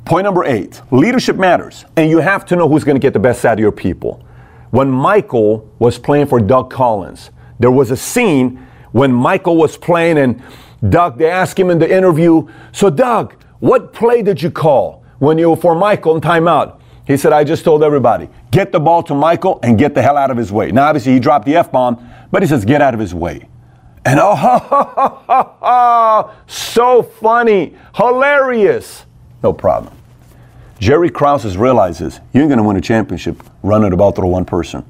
Point 0.05 0.25
number 0.25 0.45
eight 0.45 0.81
leadership 0.91 1.37
matters, 1.37 1.85
and 1.97 2.11
you 2.11 2.19
have 2.19 2.45
to 2.47 2.57
know 2.57 2.69
who's 2.69 2.85
going 2.85 2.97
to 2.97 3.01
get 3.01 3.13
the 3.13 3.21
best 3.21 3.45
out 3.45 3.55
of 3.55 3.61
your 3.61 3.73
people. 3.73 4.25
When 4.71 4.91
Michael 4.91 5.71
was 5.79 5.99
playing 5.99 6.27
for 6.27 6.41
Doug 6.41 6.71
Collins, 6.71 7.31
there 7.59 7.71
was 7.71 7.91
a 7.91 7.97
scene 7.97 8.67
when 8.93 9.13
Michael 9.13 9.57
was 9.57 9.77
playing, 9.77 10.19
and 10.19 10.43
Doug, 10.89 11.19
they 11.19 11.31
asked 11.31 11.59
him 11.59 11.71
in 11.71 11.79
the 11.79 11.95
interview, 11.95 12.49
So, 12.73 12.91
Doug, 12.91 13.35
what 13.61 13.93
play 13.93 14.23
did 14.23 14.43
you 14.43 14.51
call? 14.51 15.01
when 15.21 15.37
you 15.37 15.51
were 15.51 15.57
for 15.57 15.75
Michael 15.75 16.15
in 16.17 16.21
timeout. 16.23 16.80
He 17.11 17.17
said, 17.17 17.33
I 17.33 17.43
just 17.43 17.65
told 17.65 17.83
everybody, 17.83 18.29
get 18.53 18.71
the 18.71 18.79
ball 18.79 19.03
to 19.03 19.17
Michael 19.17 19.59
and 19.65 19.77
get 19.77 19.95
the 19.95 20.03
hell 20.03 20.17
out 20.17 20.31
of 20.31 20.37
his 20.37 20.53
way. 20.53 20.71
Now, 20.71 20.87
obviously, 20.87 21.13
he 21.13 21.19
dropped 21.19 21.45
the 21.45 21.57
F 21.57 21.73
bomb, 21.73 22.09
but 22.31 22.41
he 22.41 22.47
says, 22.47 22.65
get 22.65 22.81
out 22.81 22.95
of 22.95 23.01
his 23.01 23.13
way. 23.13 23.49
And 24.05 24.21
oh, 24.23 24.37
so 26.47 27.03
funny, 27.03 27.75
hilarious. 27.97 29.07
No 29.43 29.53
problem. 29.53 29.93
Jerry 30.79 31.11
Krause 31.11 31.57
realizes 31.57 32.21
you 32.33 32.43
ain't 32.43 32.49
going 32.49 32.59
to 32.59 32.63
win 32.63 32.77
a 32.77 32.81
championship 32.81 33.43
running 33.65 33.93
about 33.93 34.15
through 34.15 34.29
one 34.29 34.45
person. 34.45 34.85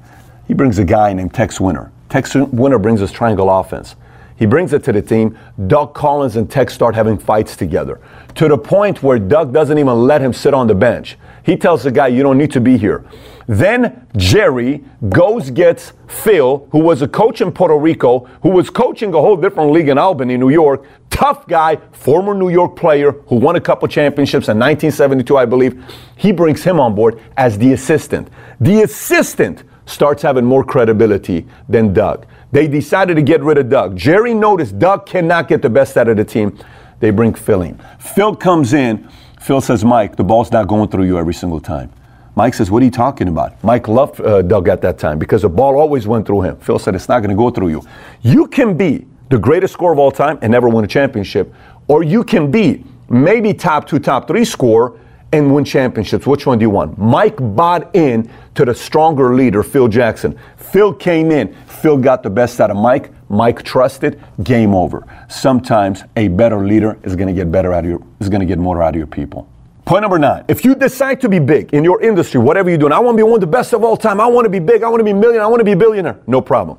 He 0.47 0.53
brings 0.53 0.77
a 0.77 0.85
guy 0.85 1.13
named 1.13 1.33
Tex 1.33 1.59
Winter. 1.59 1.91
Tex 2.09 2.35
Winter 2.35 2.77
brings 2.77 2.99
his 2.99 3.11
triangle 3.11 3.49
offense. 3.49 3.95
He 4.41 4.47
brings 4.47 4.73
it 4.73 4.83
to 4.85 4.91
the 4.91 5.03
team. 5.03 5.37
Doug 5.67 5.93
Collins 5.93 6.35
and 6.35 6.49
Tex 6.49 6.73
start 6.73 6.95
having 6.95 7.15
fights 7.15 7.55
together 7.55 8.01
to 8.33 8.47
the 8.47 8.57
point 8.57 9.03
where 9.03 9.19
Doug 9.19 9.53
doesn't 9.53 9.77
even 9.77 10.01
let 10.07 10.19
him 10.19 10.33
sit 10.33 10.51
on 10.51 10.65
the 10.65 10.73
bench. 10.73 11.15
He 11.43 11.55
tells 11.55 11.83
the 11.83 11.91
guy, 11.91 12.07
You 12.07 12.23
don't 12.23 12.39
need 12.39 12.51
to 12.53 12.59
be 12.59 12.75
here. 12.75 13.05
Then 13.45 14.07
Jerry 14.17 14.83
goes, 15.09 15.51
gets 15.51 15.93
Phil, 16.07 16.67
who 16.71 16.79
was 16.79 17.03
a 17.03 17.07
coach 17.07 17.41
in 17.41 17.51
Puerto 17.51 17.77
Rico, 17.77 18.21
who 18.41 18.49
was 18.49 18.71
coaching 18.71 19.13
a 19.13 19.21
whole 19.21 19.37
different 19.37 19.73
league 19.73 19.89
in 19.89 19.99
Albany, 19.99 20.37
New 20.37 20.49
York. 20.49 20.87
Tough 21.11 21.45
guy, 21.47 21.75
former 21.91 22.33
New 22.33 22.49
York 22.49 22.75
player 22.75 23.11
who 23.27 23.35
won 23.35 23.57
a 23.57 23.61
couple 23.61 23.87
championships 23.87 24.47
in 24.47 24.57
1972, 24.57 25.37
I 25.37 25.45
believe. 25.45 25.83
He 26.15 26.31
brings 26.31 26.63
him 26.63 26.79
on 26.79 26.95
board 26.95 27.21
as 27.37 27.59
the 27.59 27.73
assistant. 27.73 28.27
The 28.59 28.81
assistant 28.81 29.65
starts 29.85 30.23
having 30.23 30.45
more 30.45 30.63
credibility 30.63 31.45
than 31.69 31.93
Doug. 31.93 32.25
They 32.51 32.67
decided 32.67 33.15
to 33.15 33.21
get 33.21 33.41
rid 33.41 33.57
of 33.57 33.69
Doug. 33.69 33.95
Jerry 33.95 34.33
noticed 34.33 34.77
Doug 34.77 35.05
cannot 35.05 35.47
get 35.47 35.61
the 35.61 35.69
best 35.69 35.95
out 35.97 36.07
of 36.07 36.17
the 36.17 36.25
team. 36.25 36.57
They 36.99 37.09
bring 37.09 37.33
Phil 37.33 37.61
in. 37.61 37.81
Phil 37.99 38.35
comes 38.35 38.73
in. 38.73 39.09
Phil 39.39 39.61
says, 39.61 39.83
Mike, 39.83 40.17
the 40.17 40.23
ball's 40.23 40.51
not 40.51 40.67
going 40.67 40.89
through 40.89 41.05
you 41.05 41.17
every 41.17 41.33
single 41.33 41.59
time. 41.59 41.91
Mike 42.35 42.53
says, 42.53 42.69
What 42.69 42.81
are 42.81 42.85
you 42.85 42.91
talking 42.91 43.27
about? 43.27 43.61
Mike 43.63 43.87
loved 43.87 44.21
uh, 44.21 44.41
Doug 44.41 44.67
at 44.67 44.81
that 44.81 44.99
time 44.99 45.17
because 45.17 45.41
the 45.41 45.49
ball 45.49 45.77
always 45.79 46.07
went 46.07 46.25
through 46.25 46.41
him. 46.41 46.57
Phil 46.57 46.79
said, 46.79 46.95
It's 46.95 47.09
not 47.09 47.19
going 47.19 47.29
to 47.29 47.35
go 47.35 47.49
through 47.49 47.69
you. 47.69 47.83
You 48.21 48.47
can 48.47 48.77
be 48.77 49.07
the 49.29 49.37
greatest 49.37 49.73
scorer 49.73 49.93
of 49.93 49.99
all 49.99 50.11
time 50.11 50.37
and 50.41 50.51
never 50.51 50.69
win 50.69 50.85
a 50.85 50.87
championship, 50.87 51.53
or 51.87 52.03
you 52.03 52.23
can 52.23 52.51
be 52.51 52.85
maybe 53.09 53.53
top 53.53 53.87
two, 53.87 53.99
top 53.99 54.27
three 54.27 54.45
scorer 54.45 54.97
and 55.33 55.53
win 55.53 55.63
championships. 55.63 56.27
Which 56.27 56.45
one 56.45 56.59
do 56.59 56.63
you 56.63 56.69
want? 56.69 56.97
Mike 56.97 57.37
bought 57.55 57.95
in 57.95 58.29
to 58.55 58.65
the 58.65 58.75
stronger 58.75 59.33
leader, 59.35 59.63
Phil 59.63 59.87
Jackson. 59.87 60.37
Phil 60.57 60.93
came 60.93 61.31
in. 61.31 61.53
Phil 61.65 61.97
got 61.97 62.23
the 62.23 62.29
best 62.29 62.59
out 62.59 62.71
of 62.71 62.77
Mike. 62.77 63.11
Mike 63.29 63.63
trusted. 63.63 64.21
Game 64.43 64.75
over. 64.75 65.07
Sometimes 65.29 66.03
a 66.15 66.27
better 66.27 66.65
leader 66.65 66.97
is 67.03 67.15
going 67.15 67.27
to 67.27 67.33
get 67.33 67.51
better 67.51 67.73
out 67.73 67.83
of 67.85 67.89
your 67.89 68.01
is 68.19 68.29
going 68.29 68.41
to 68.41 68.45
get 68.45 68.59
more 68.59 68.81
out 68.81 68.89
of 68.89 68.97
your 68.97 69.07
people. 69.07 69.47
Point 69.85 70.03
number 70.03 70.19
nine. 70.19 70.45
If 70.47 70.63
you 70.63 70.75
decide 70.75 71.19
to 71.21 71.29
be 71.29 71.39
big 71.39 71.73
in 71.73 71.83
your 71.83 72.01
industry, 72.01 72.39
whatever 72.39 72.69
you're 72.69 72.77
doing, 72.77 72.93
I 72.93 72.99
want 72.99 73.15
to 73.15 73.17
be 73.17 73.23
one 73.23 73.35
of 73.35 73.41
the 73.41 73.47
best 73.47 73.73
of 73.73 73.83
all 73.83 73.97
time. 73.97 74.21
I 74.21 74.27
want 74.27 74.45
to 74.45 74.49
be 74.49 74.59
big. 74.59 74.83
I 74.83 74.89
want 74.89 74.99
to 74.99 75.03
be 75.03 75.11
a 75.11 75.15
million. 75.15 75.41
I 75.41 75.47
want 75.47 75.59
to 75.59 75.65
be 75.65 75.71
a 75.71 75.77
billionaire. 75.77 76.19
No 76.27 76.39
problem. 76.39 76.77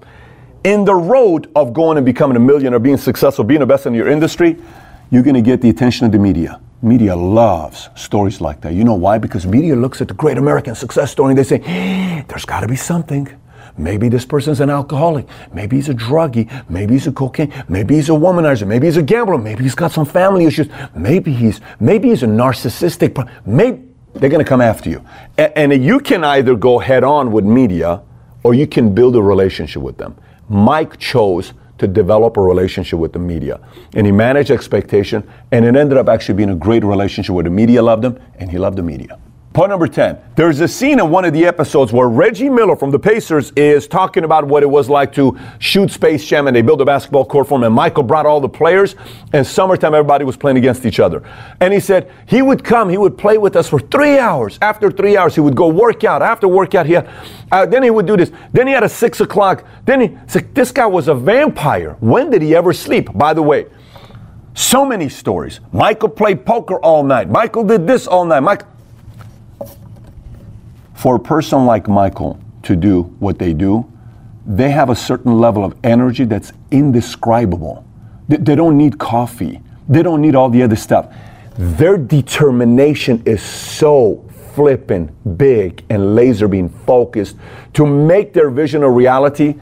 In 0.64 0.84
the 0.84 0.94
road 0.94 1.50
of 1.56 1.72
going 1.72 1.96
and 1.96 2.06
becoming 2.06 2.36
a 2.36 2.40
millionaire, 2.40 2.78
being 2.78 2.96
successful, 2.96 3.44
being 3.44 3.60
the 3.60 3.66
best 3.66 3.86
in 3.86 3.94
your 3.94 4.08
industry, 4.08 4.56
you're 5.10 5.24
going 5.24 5.34
to 5.34 5.42
get 5.42 5.60
the 5.60 5.68
attention 5.68 6.06
of 6.06 6.12
the 6.12 6.18
media. 6.18 6.60
Media 6.82 7.14
loves 7.14 7.88
stories 7.94 8.40
like 8.40 8.60
that. 8.60 8.74
You 8.74 8.82
know 8.82 8.94
why? 8.94 9.16
Because 9.18 9.46
media 9.46 9.76
looks 9.76 10.00
at 10.00 10.08
the 10.08 10.14
great 10.14 10.36
American 10.36 10.74
success 10.74 11.12
story 11.12 11.30
and 11.30 11.38
they 11.38 11.44
say, 11.44 11.58
there's 12.28 12.44
got 12.44 12.60
to 12.60 12.66
be 12.66 12.74
something. 12.74 13.28
Maybe 13.78 14.08
this 14.08 14.26
person's 14.26 14.60
an 14.60 14.68
alcoholic. 14.68 15.26
Maybe 15.54 15.76
he's 15.76 15.88
a 15.88 15.94
druggie. 15.94 16.50
Maybe 16.68 16.94
he's 16.94 17.06
a 17.06 17.12
cocaine. 17.12 17.52
Maybe 17.68 17.94
he's 17.94 18.08
a 18.08 18.12
womanizer. 18.12 18.66
Maybe 18.66 18.86
he's 18.86 18.96
a 18.96 19.02
gambler. 19.02 19.38
Maybe 19.38 19.62
he's 19.62 19.76
got 19.76 19.92
some 19.92 20.04
family 20.04 20.44
issues. 20.44 20.68
Maybe 20.94 21.32
he's 21.32 21.60
maybe 21.78 22.08
he's 22.08 22.24
a 22.24 22.26
narcissistic. 22.26 23.30
Maybe 23.46 23.82
they're 24.14 24.28
going 24.28 24.44
to 24.44 24.48
come 24.48 24.60
after 24.60 24.90
you. 24.90 25.04
And 25.38 25.72
you 25.82 26.00
can 26.00 26.24
either 26.24 26.54
go 26.56 26.80
head 26.80 27.04
on 27.04 27.32
with 27.32 27.44
media 27.44 28.02
or 28.42 28.54
you 28.54 28.66
can 28.66 28.92
build 28.92 29.16
a 29.16 29.22
relationship 29.22 29.82
with 29.82 29.96
them. 29.96 30.16
Mike 30.48 30.98
chose 30.98 31.54
to 31.82 31.88
develop 31.88 32.36
a 32.36 32.40
relationship 32.40 32.98
with 32.98 33.12
the 33.12 33.18
media. 33.18 33.60
And 33.94 34.06
he 34.06 34.12
managed 34.12 34.50
expectation, 34.52 35.28
and 35.50 35.64
it 35.64 35.74
ended 35.74 35.98
up 35.98 36.08
actually 36.08 36.36
being 36.36 36.50
a 36.50 36.54
great 36.54 36.84
relationship 36.84 37.34
where 37.34 37.44
the 37.44 37.50
media 37.50 37.82
loved 37.82 38.04
him, 38.04 38.18
and 38.38 38.50
he 38.50 38.56
loved 38.56 38.78
the 38.78 38.82
media. 38.82 39.18
Point 39.52 39.68
number 39.68 39.86
10. 39.86 40.16
There's 40.34 40.60
a 40.60 40.68
scene 40.68 40.98
in 40.98 41.10
one 41.10 41.26
of 41.26 41.34
the 41.34 41.44
episodes 41.44 41.92
where 41.92 42.08
Reggie 42.08 42.48
Miller 42.48 42.74
from 42.74 42.90
the 42.90 42.98
Pacers 42.98 43.52
is 43.54 43.86
talking 43.86 44.24
about 44.24 44.46
what 44.46 44.62
it 44.62 44.66
was 44.66 44.88
like 44.88 45.12
to 45.14 45.38
shoot 45.58 45.90
Space 45.90 46.24
Jam 46.24 46.46
and 46.46 46.56
they 46.56 46.62
built 46.62 46.80
a 46.80 46.86
basketball 46.86 47.26
court 47.26 47.48
for 47.48 47.58
him. 47.58 47.64
And 47.64 47.74
Michael 47.74 48.02
brought 48.02 48.24
all 48.24 48.40
the 48.40 48.48
players. 48.48 48.94
And 49.34 49.46
summertime, 49.46 49.92
everybody 49.92 50.24
was 50.24 50.38
playing 50.38 50.56
against 50.56 50.86
each 50.86 51.00
other. 51.00 51.22
And 51.60 51.74
he 51.74 51.80
said 51.80 52.10
he 52.26 52.40
would 52.40 52.64
come, 52.64 52.88
he 52.88 52.96
would 52.96 53.18
play 53.18 53.36
with 53.36 53.54
us 53.54 53.68
for 53.68 53.78
three 53.78 54.18
hours. 54.18 54.58
After 54.62 54.90
three 54.90 55.18
hours, 55.18 55.34
he 55.34 55.42
would 55.42 55.54
go 55.54 55.68
work 55.68 56.02
out. 56.02 56.22
After 56.22 56.48
workout, 56.48 56.86
he 56.86 56.94
had, 56.94 57.10
uh, 57.50 57.66
then 57.66 57.82
he 57.82 57.90
would 57.90 58.06
do 58.06 58.16
this. 58.16 58.32
Then 58.54 58.66
he 58.66 58.72
had 58.72 58.84
a 58.84 58.88
six 58.88 59.20
o'clock. 59.20 59.66
Then 59.84 60.00
he 60.00 60.18
said, 60.28 60.54
This 60.54 60.72
guy 60.72 60.86
was 60.86 61.08
a 61.08 61.14
vampire. 61.14 61.98
When 62.00 62.30
did 62.30 62.40
he 62.40 62.56
ever 62.56 62.72
sleep? 62.72 63.12
By 63.12 63.34
the 63.34 63.42
way, 63.42 63.66
so 64.54 64.84
many 64.84 65.08
stories. 65.08 65.60
Michael 65.72 66.10
played 66.10 66.44
poker 66.44 66.78
all 66.78 67.02
night. 67.02 67.28
Michael 67.30 67.64
did 67.64 67.86
this 67.86 68.06
all 68.06 68.24
night. 68.24 68.40
Michael 68.40 68.68
for 71.02 71.16
a 71.16 71.18
person 71.18 71.66
like 71.66 71.88
Michael 71.88 72.38
to 72.62 72.76
do 72.76 73.02
what 73.18 73.36
they 73.36 73.52
do, 73.52 73.84
they 74.46 74.70
have 74.70 74.88
a 74.88 74.94
certain 74.94 75.36
level 75.40 75.64
of 75.64 75.74
energy 75.82 76.24
that's 76.24 76.52
indescribable. 76.70 77.84
They, 78.28 78.36
they 78.36 78.54
don't 78.54 78.78
need 78.78 79.00
coffee, 79.00 79.60
they 79.88 80.04
don't 80.04 80.20
need 80.20 80.36
all 80.36 80.48
the 80.48 80.62
other 80.62 80.76
stuff. 80.76 81.12
Their 81.58 81.98
determination 81.98 83.20
is 83.26 83.42
so 83.42 84.24
flippin' 84.54 85.12
big 85.36 85.84
and 85.90 86.14
laser 86.14 86.46
beam 86.46 86.68
focused 86.68 87.36
to 87.72 87.84
make 87.84 88.32
their 88.32 88.48
vision 88.48 88.84
a 88.84 88.88
reality 88.88 89.56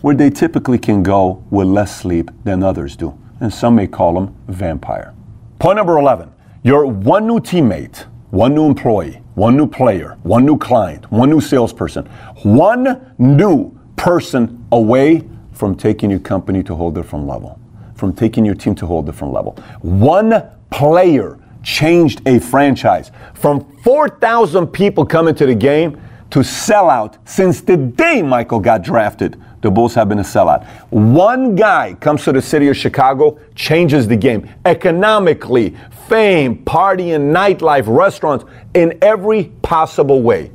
where 0.00 0.14
they 0.14 0.30
typically 0.30 0.78
can 0.78 1.02
go 1.02 1.44
with 1.50 1.66
less 1.66 2.00
sleep 2.00 2.30
than 2.44 2.62
others 2.62 2.96
do. 2.96 3.12
And 3.40 3.52
some 3.52 3.74
may 3.74 3.88
call 3.88 4.14
them 4.14 4.34
vampire. 4.48 5.12
Point 5.58 5.76
number 5.76 5.98
11 5.98 6.32
your 6.62 6.86
one 6.86 7.26
new 7.26 7.40
teammate, 7.40 8.06
one 8.30 8.54
new 8.54 8.64
employee, 8.64 9.21
one 9.34 9.56
new 9.56 9.66
player, 9.66 10.16
one 10.22 10.44
new 10.44 10.58
client, 10.58 11.10
one 11.10 11.30
new 11.30 11.40
salesperson, 11.40 12.04
one 12.42 13.12
new 13.18 13.70
person 13.96 14.64
away 14.72 15.26
from 15.52 15.74
taking 15.74 16.10
your 16.10 16.20
company 16.20 16.62
to 16.62 16.72
a 16.72 16.76
whole 16.76 16.90
different 16.90 17.26
level, 17.26 17.58
from 17.94 18.12
taking 18.12 18.44
your 18.44 18.54
team 18.54 18.74
to 18.74 18.84
a 18.84 18.88
whole 18.88 19.02
different 19.02 19.32
level. 19.32 19.52
One 19.80 20.42
player 20.70 21.38
changed 21.62 22.20
a 22.26 22.38
franchise 22.40 23.10
from 23.34 23.60
4,000 23.82 24.66
people 24.66 25.06
coming 25.06 25.34
to 25.36 25.46
the 25.46 25.54
game 25.54 26.00
to 26.32 26.42
sell 26.42 26.88
out 26.88 27.18
since 27.28 27.60
the 27.60 27.76
day 27.76 28.22
Michael 28.22 28.58
got 28.58 28.82
drafted. 28.82 29.40
The 29.60 29.70
Bulls 29.70 29.94
have 29.94 30.08
been 30.08 30.18
a 30.18 30.22
sellout. 30.22 30.66
One 30.90 31.54
guy 31.54 31.94
comes 32.00 32.24
to 32.24 32.32
the 32.32 32.42
city 32.42 32.68
of 32.68 32.76
Chicago, 32.76 33.38
changes 33.54 34.08
the 34.08 34.16
game 34.16 34.48
economically, 34.64 35.76
fame, 36.08 36.56
party, 36.64 37.12
and 37.12 37.34
nightlife, 37.34 37.84
restaurants, 37.86 38.44
in 38.74 38.98
every 39.02 39.44
possible 39.60 40.22
way. 40.22 40.50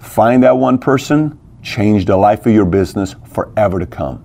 Find 0.00 0.42
that 0.44 0.56
one 0.56 0.78
person, 0.78 1.38
change 1.62 2.04
the 2.04 2.16
life 2.16 2.46
of 2.46 2.52
your 2.52 2.64
business 2.64 3.16
forever 3.26 3.80
to 3.80 3.86
come. 3.86 4.24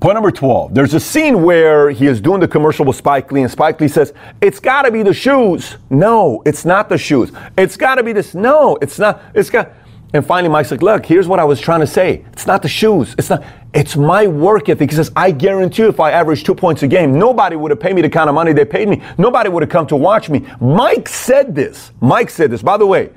Point 0.00 0.14
number 0.14 0.30
12. 0.30 0.72
There's 0.72 0.94
a 0.94 1.00
scene 1.00 1.42
where 1.42 1.90
he 1.90 2.06
is 2.06 2.22
doing 2.22 2.40
the 2.40 2.48
commercial 2.48 2.86
with 2.86 2.96
Spike 2.96 3.30
Lee, 3.32 3.42
and 3.42 3.50
Spike 3.50 3.78
Lee 3.82 3.88
says, 3.88 4.14
It's 4.40 4.58
got 4.58 4.82
to 4.82 4.90
be 4.90 5.02
the 5.02 5.12
shoes. 5.12 5.76
No, 5.90 6.42
it's 6.46 6.64
not 6.64 6.88
the 6.88 6.96
shoes. 6.96 7.32
It's 7.58 7.76
got 7.76 7.96
to 7.96 8.02
be 8.02 8.14
this. 8.14 8.34
No, 8.34 8.78
it's 8.80 8.98
not. 8.98 9.20
It's 9.34 9.50
got. 9.50 9.72
And 10.12 10.26
finally, 10.26 10.50
Mike's 10.50 10.72
like, 10.72 10.82
look, 10.82 11.06
here's 11.06 11.28
what 11.28 11.38
I 11.38 11.44
was 11.44 11.60
trying 11.60 11.80
to 11.80 11.86
say. 11.86 12.24
It's 12.32 12.46
not 12.46 12.62
the 12.62 12.68
shoes. 12.68 13.14
It's 13.16 13.30
not, 13.30 13.44
it's 13.72 13.96
my 13.96 14.26
work 14.26 14.68
ethic. 14.68 14.90
He 14.90 14.96
says, 14.96 15.12
I 15.14 15.30
guarantee 15.30 15.82
you 15.82 15.88
if 15.88 16.00
I 16.00 16.10
average 16.10 16.42
two 16.42 16.54
points 16.54 16.82
a 16.82 16.88
game, 16.88 17.16
nobody 17.16 17.54
would 17.54 17.70
have 17.70 17.78
paid 17.78 17.94
me 17.94 18.02
the 18.02 18.08
kind 18.08 18.28
of 18.28 18.34
money 18.34 18.52
they 18.52 18.64
paid 18.64 18.88
me. 18.88 19.02
Nobody 19.18 19.48
would 19.48 19.62
have 19.62 19.70
come 19.70 19.86
to 19.86 19.96
watch 19.96 20.28
me. 20.28 20.44
Mike 20.60 21.08
said 21.08 21.54
this. 21.54 21.92
Mike 22.00 22.28
said 22.28 22.50
this. 22.50 22.60
By 22.60 22.76
the 22.76 22.86
way, 22.86 23.10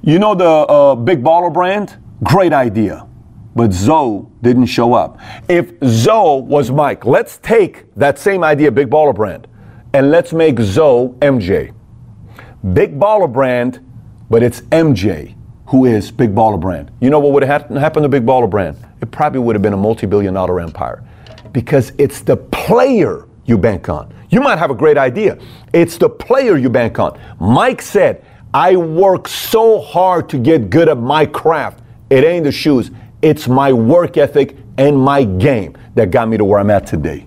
you 0.00 0.18
know 0.18 0.34
the 0.34 0.48
uh, 0.48 0.94
Big 0.94 1.22
Baller 1.22 1.52
brand? 1.52 1.98
Great 2.22 2.54
idea. 2.54 3.06
But 3.54 3.72
Zo 3.72 4.32
didn't 4.40 4.66
show 4.66 4.94
up. 4.94 5.18
If 5.48 5.72
Zo 5.84 6.36
was 6.36 6.70
Mike, 6.70 7.04
let's 7.04 7.36
take 7.38 7.94
that 7.94 8.18
same 8.18 8.42
idea, 8.42 8.72
Big 8.72 8.88
Baller 8.88 9.14
brand, 9.14 9.46
and 9.92 10.10
let's 10.10 10.32
make 10.32 10.58
Zo 10.60 11.10
MJ. 11.20 11.74
Big 12.72 12.98
Baller 12.98 13.30
brand, 13.30 13.80
but 14.30 14.42
it's 14.42 14.62
MJ 14.62 15.36
who 15.74 15.86
is 15.86 16.12
Big 16.12 16.32
Baller 16.32 16.60
Brand. 16.60 16.92
You 17.00 17.10
know 17.10 17.18
what 17.18 17.32
would 17.32 17.42
have 17.42 17.68
happened 17.68 18.04
to 18.04 18.08
Big 18.08 18.24
Baller 18.24 18.48
Brand? 18.48 18.76
It 19.00 19.10
probably 19.10 19.40
would 19.40 19.56
have 19.56 19.62
been 19.62 19.72
a 19.72 19.76
multi 19.76 20.06
billion 20.06 20.32
dollar 20.32 20.60
empire 20.60 21.02
because 21.50 21.90
it's 21.98 22.20
the 22.20 22.36
player 22.36 23.26
you 23.44 23.58
bank 23.58 23.88
on. 23.88 24.14
You 24.30 24.40
might 24.40 24.60
have 24.60 24.70
a 24.70 24.74
great 24.76 24.96
idea, 24.96 25.36
it's 25.72 25.98
the 25.98 26.08
player 26.08 26.56
you 26.56 26.70
bank 26.70 27.00
on. 27.00 27.18
Mike 27.40 27.82
said, 27.82 28.24
I 28.54 28.76
work 28.76 29.26
so 29.26 29.80
hard 29.80 30.28
to 30.28 30.38
get 30.38 30.70
good 30.70 30.88
at 30.88 30.98
my 30.98 31.26
craft. 31.26 31.80
It 32.08 32.22
ain't 32.22 32.44
the 32.44 32.52
shoes, 32.52 32.92
it's 33.20 33.48
my 33.48 33.72
work 33.72 34.16
ethic 34.16 34.56
and 34.78 34.96
my 34.96 35.24
game 35.24 35.76
that 35.96 36.12
got 36.12 36.28
me 36.28 36.36
to 36.36 36.44
where 36.44 36.60
I'm 36.60 36.70
at 36.70 36.86
today. 36.86 37.26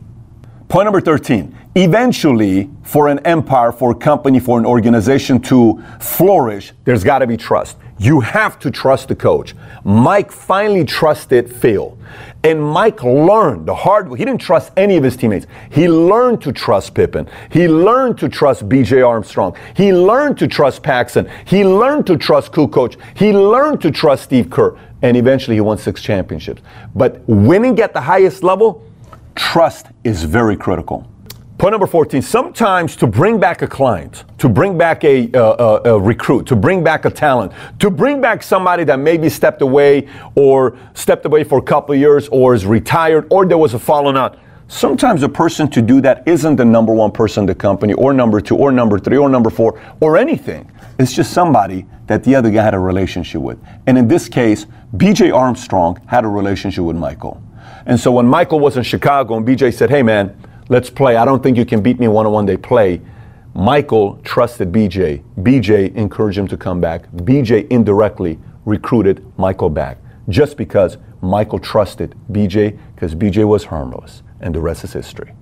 Point 0.69 0.85
number 0.85 1.01
13. 1.01 1.53
Eventually, 1.75 2.69
for 2.83 3.09
an 3.09 3.19
empire, 3.19 3.73
for 3.73 3.91
a 3.91 3.95
company, 3.95 4.39
for 4.39 4.57
an 4.57 4.65
organization 4.65 5.41
to 5.41 5.83
flourish, 5.99 6.71
there's 6.85 7.03
got 7.03 7.19
to 7.19 7.27
be 7.27 7.35
trust. 7.35 7.77
You 7.99 8.19
have 8.19 8.59
to 8.59 8.71
trust 8.71 9.07
the 9.07 9.15
coach. 9.15 9.55
Mike 9.83 10.31
finally 10.31 10.85
trusted 10.85 11.51
Phil. 11.51 11.97
And 12.43 12.61
Mike 12.61 13.03
learned 13.03 13.65
the 13.65 13.73
hard 13.73 14.09
way. 14.09 14.19
He 14.19 14.25
didn't 14.25 14.41
trust 14.41 14.71
any 14.77 14.95
of 14.95 15.03
his 15.03 15.17
teammates. 15.17 15.47
He 15.71 15.89
learned 15.89 16.41
to 16.43 16.51
trust 16.51 16.93
Pippen. 16.93 17.27
He 17.51 17.67
learned 17.67 18.17
to 18.19 18.29
trust 18.29 18.69
BJ 18.69 19.05
Armstrong. 19.05 19.55
He 19.75 19.91
learned 19.91 20.37
to 20.37 20.47
trust 20.47 20.83
Paxson. 20.83 21.27
He 21.45 21.65
learned 21.65 22.05
to 22.07 22.17
trust 22.17 22.51
Kukoc. 22.51 22.95
He 23.15 23.33
learned 23.33 23.81
to 23.81 23.91
trust 23.91 24.23
Steve 24.23 24.49
Kerr. 24.49 24.77
And 25.01 25.17
eventually 25.17 25.55
he 25.55 25.61
won 25.61 25.77
six 25.77 26.01
championships. 26.01 26.61
But 26.95 27.21
winning 27.27 27.79
at 27.79 27.93
the 27.93 28.01
highest 28.01 28.43
level, 28.43 28.83
trust 29.35 29.87
is 30.03 30.23
very 30.23 30.55
critical. 30.55 31.07
Point 31.57 31.71
number 31.71 31.87
14 31.87 32.21
sometimes 32.21 32.95
to 32.97 33.07
bring 33.07 33.39
back 33.39 33.63
a 33.63 33.67
client, 33.67 34.25
to 34.37 34.47
bring 34.47 34.77
back 34.77 35.03
a, 35.03 35.31
uh, 35.33 35.79
a, 35.85 35.95
a, 35.95 35.99
recruit, 35.99 36.45
to 36.47 36.55
bring 36.55 36.83
back 36.83 37.05
a 37.05 37.09
talent, 37.09 37.51
to 37.79 37.89
bring 37.89 38.21
back 38.21 38.43
somebody 38.43 38.83
that 38.83 38.99
maybe 38.99 39.27
stepped 39.27 39.63
away 39.63 40.07
or 40.35 40.77
stepped 40.93 41.25
away 41.25 41.43
for 41.43 41.57
a 41.57 41.61
couple 41.63 41.95
years 41.95 42.27
or 42.27 42.53
is 42.53 42.67
retired 42.67 43.25
or 43.31 43.47
there 43.47 43.57
was 43.57 43.73
a 43.73 43.79
falling 43.79 44.15
out. 44.15 44.37
Sometimes 44.67 45.23
a 45.23 45.29
person 45.29 45.67
to 45.69 45.81
do 45.81 45.99
that 46.01 46.27
isn't 46.27 46.57
the 46.57 46.65
number 46.65 46.93
one 46.93 47.09
person 47.09 47.41
in 47.41 47.47
the 47.47 47.55
company 47.55 47.93
or 47.93 48.13
number 48.13 48.39
two 48.39 48.55
or 48.55 48.71
number 48.71 48.99
three 48.99 49.17
or 49.17 49.27
number 49.27 49.49
four 49.49 49.81
or 49.99 50.15
anything. 50.15 50.71
It's 50.99 51.13
just 51.13 51.33
somebody 51.33 51.87
that 52.05 52.23
the 52.23 52.35
other 52.35 52.51
guy 52.51 52.63
had 52.63 52.75
a 52.75 52.79
relationship 52.79 53.41
with. 53.41 53.57
And 53.87 53.97
in 53.97 54.07
this 54.07 54.29
case, 54.29 54.67
BJ 54.95 55.33
Armstrong 55.33 55.99
had 56.05 56.23
a 56.23 56.27
relationship 56.27 56.83
with 56.83 56.97
Michael. 56.97 57.41
And 57.87 57.99
so 57.99 58.11
when 58.11 58.27
Michael 58.27 58.59
was 58.59 58.77
in 58.77 58.83
Chicago 58.83 59.37
and 59.37 59.47
BJ 59.47 59.73
said, 59.73 59.89
hey 59.89 60.03
man, 60.03 60.35
let's 60.69 60.89
play. 60.89 61.15
I 61.15 61.25
don't 61.25 61.41
think 61.41 61.57
you 61.57 61.65
can 61.65 61.81
beat 61.81 61.99
me 61.99 62.07
one 62.07 62.25
on 62.25 62.31
one. 62.31 62.45
They 62.45 62.57
play. 62.57 63.01
Michael 63.53 64.17
trusted 64.23 64.71
BJ. 64.71 65.23
BJ 65.39 65.93
encouraged 65.95 66.37
him 66.37 66.47
to 66.47 66.57
come 66.57 66.79
back. 66.79 67.09
BJ 67.11 67.67
indirectly 67.69 68.39
recruited 68.65 69.25
Michael 69.37 69.69
back 69.69 69.97
just 70.29 70.57
because 70.57 70.97
Michael 71.21 71.59
trusted 71.59 72.15
BJ 72.31 72.77
because 72.93 73.15
BJ 73.15 73.47
was 73.47 73.65
harmless. 73.65 74.21
And 74.41 74.53
the 74.53 74.59
rest 74.59 74.83
is 74.83 74.93
history. 74.93 75.33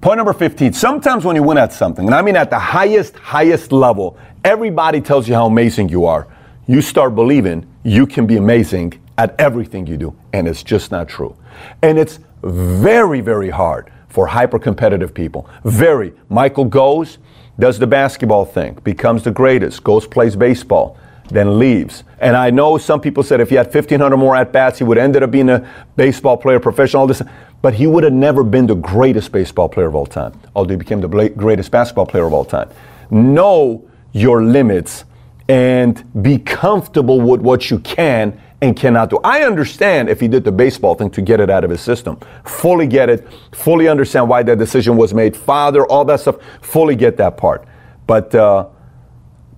Point 0.00 0.18
number 0.18 0.32
15. 0.32 0.72
Sometimes 0.72 1.24
when 1.24 1.36
you 1.36 1.42
win 1.42 1.58
at 1.58 1.72
something, 1.72 2.06
and 2.06 2.14
I 2.14 2.22
mean 2.22 2.36
at 2.36 2.50
the 2.50 2.58
highest, 2.58 3.16
highest 3.16 3.72
level, 3.72 4.18
everybody 4.44 5.00
tells 5.00 5.28
you 5.28 5.34
how 5.34 5.46
amazing 5.46 5.88
you 5.88 6.06
are. 6.06 6.26
You 6.66 6.80
start 6.80 7.14
believing 7.14 7.66
you 7.82 8.06
can 8.06 8.26
be 8.26 8.36
amazing 8.36 9.00
at 9.18 9.38
everything 9.38 9.86
you 9.86 9.96
do. 9.96 10.16
And 10.32 10.48
it's 10.48 10.62
just 10.62 10.90
not 10.90 11.08
true. 11.08 11.36
And 11.82 11.98
it's 11.98 12.18
very, 12.42 13.20
very 13.20 13.50
hard 13.50 13.92
for 14.14 14.28
hyper 14.28 14.60
competitive 14.60 15.12
people. 15.12 15.50
Very. 15.64 16.12
Michael 16.28 16.66
goes, 16.66 17.18
does 17.58 17.80
the 17.80 17.86
basketball 17.88 18.44
thing, 18.44 18.74
becomes 18.84 19.24
the 19.24 19.32
greatest, 19.32 19.82
goes, 19.82 20.06
plays 20.06 20.36
baseball, 20.36 20.96
then 21.30 21.58
leaves. 21.58 22.04
And 22.20 22.36
I 22.36 22.50
know 22.50 22.78
some 22.78 23.00
people 23.00 23.24
said 23.24 23.40
if 23.40 23.50
he 23.50 23.56
had 23.56 23.66
1,500 23.66 24.16
more 24.16 24.36
at 24.36 24.52
bats, 24.52 24.78
he 24.78 24.84
would 24.84 24.98
ended 24.98 25.24
up 25.24 25.32
being 25.32 25.48
a 25.48 25.68
baseball 25.96 26.36
player, 26.36 26.60
professional, 26.60 27.00
all 27.00 27.06
this. 27.08 27.22
But 27.60 27.74
he 27.74 27.88
would 27.88 28.04
have 28.04 28.12
never 28.12 28.44
been 28.44 28.68
the 28.68 28.76
greatest 28.76 29.32
baseball 29.32 29.68
player 29.68 29.88
of 29.88 29.96
all 29.96 30.06
time, 30.06 30.40
although 30.54 30.74
he 30.74 30.76
became 30.76 31.00
the 31.00 31.08
greatest 31.30 31.72
basketball 31.72 32.06
player 32.06 32.26
of 32.26 32.32
all 32.32 32.44
time. 32.44 32.70
Know 33.10 33.84
your 34.12 34.44
limits 34.44 35.06
and 35.48 36.22
be 36.22 36.38
comfortable 36.38 37.20
with 37.20 37.40
what 37.40 37.68
you 37.68 37.80
can 37.80 38.40
and 38.60 38.76
cannot 38.76 39.10
do. 39.10 39.18
I 39.24 39.42
understand 39.42 40.08
if 40.08 40.20
he 40.20 40.28
did 40.28 40.44
the 40.44 40.52
baseball 40.52 40.94
thing 40.94 41.10
to 41.10 41.22
get 41.22 41.40
it 41.40 41.50
out 41.50 41.64
of 41.64 41.70
his 41.70 41.80
system. 41.80 42.18
Fully 42.44 42.86
get 42.86 43.08
it, 43.08 43.26
fully 43.52 43.88
understand 43.88 44.28
why 44.28 44.42
that 44.42 44.58
decision 44.58 44.96
was 44.96 45.12
made. 45.12 45.36
Father, 45.36 45.86
all 45.86 46.04
that 46.06 46.20
stuff, 46.20 46.36
fully 46.62 46.96
get 46.96 47.16
that 47.18 47.36
part. 47.36 47.66
But 48.06 48.34
uh, 48.34 48.68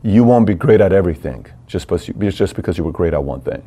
you 0.02 0.24
won't 0.24 0.46
be 0.46 0.54
great 0.54 0.80
at 0.80 0.92
everything 0.92 1.46
just 1.66 1.86
because, 1.86 2.08
you, 2.08 2.14
just 2.30 2.54
because 2.54 2.78
you 2.78 2.84
were 2.84 2.92
great 2.92 3.14
at 3.14 3.22
one 3.22 3.40
thing. 3.40 3.62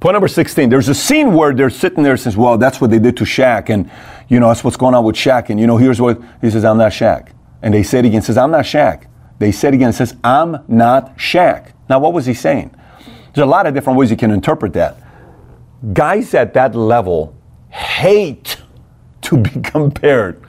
Point 0.00 0.14
number 0.14 0.28
16, 0.28 0.68
there's 0.68 0.88
a 0.88 0.94
scene 0.94 1.32
where 1.32 1.54
they're 1.54 1.70
sitting 1.70 2.02
there 2.02 2.12
and 2.12 2.20
says, 2.20 2.36
well, 2.36 2.58
that's 2.58 2.80
what 2.80 2.90
they 2.90 2.98
did 2.98 3.16
to 3.16 3.24
Shaq. 3.24 3.70
And, 3.70 3.90
you 4.28 4.38
know, 4.40 4.48
that's 4.48 4.62
what's 4.62 4.76
going 4.76 4.94
on 4.94 5.04
with 5.04 5.16
Shaq. 5.16 5.48
And, 5.48 5.58
you 5.58 5.66
know, 5.66 5.78
here's 5.78 6.00
what, 6.00 6.20
he 6.42 6.50
says, 6.50 6.64
I'm 6.64 6.76
not 6.76 6.92
Shaq. 6.92 7.32
And 7.62 7.72
they 7.72 7.82
said 7.82 8.04
again, 8.04 8.20
says, 8.20 8.36
I'm 8.36 8.50
not 8.50 8.66
Shaq. 8.66 9.06
They 9.38 9.52
said 9.52 9.74
again, 9.74 9.92
says, 9.92 10.14
I'm 10.22 10.58
not 10.68 11.16
Shaq. 11.16 11.72
Now, 11.88 11.98
what 11.98 12.12
was 12.12 12.26
he 12.26 12.34
saying? 12.34 12.74
There's 13.36 13.44
a 13.44 13.50
lot 13.50 13.66
of 13.66 13.74
different 13.74 13.98
ways 13.98 14.10
you 14.10 14.16
can 14.16 14.30
interpret 14.30 14.72
that. 14.72 14.96
Guys 15.92 16.32
at 16.32 16.54
that 16.54 16.74
level 16.74 17.36
hate 17.68 18.56
to 19.20 19.36
be 19.36 19.50
compared. 19.62 20.40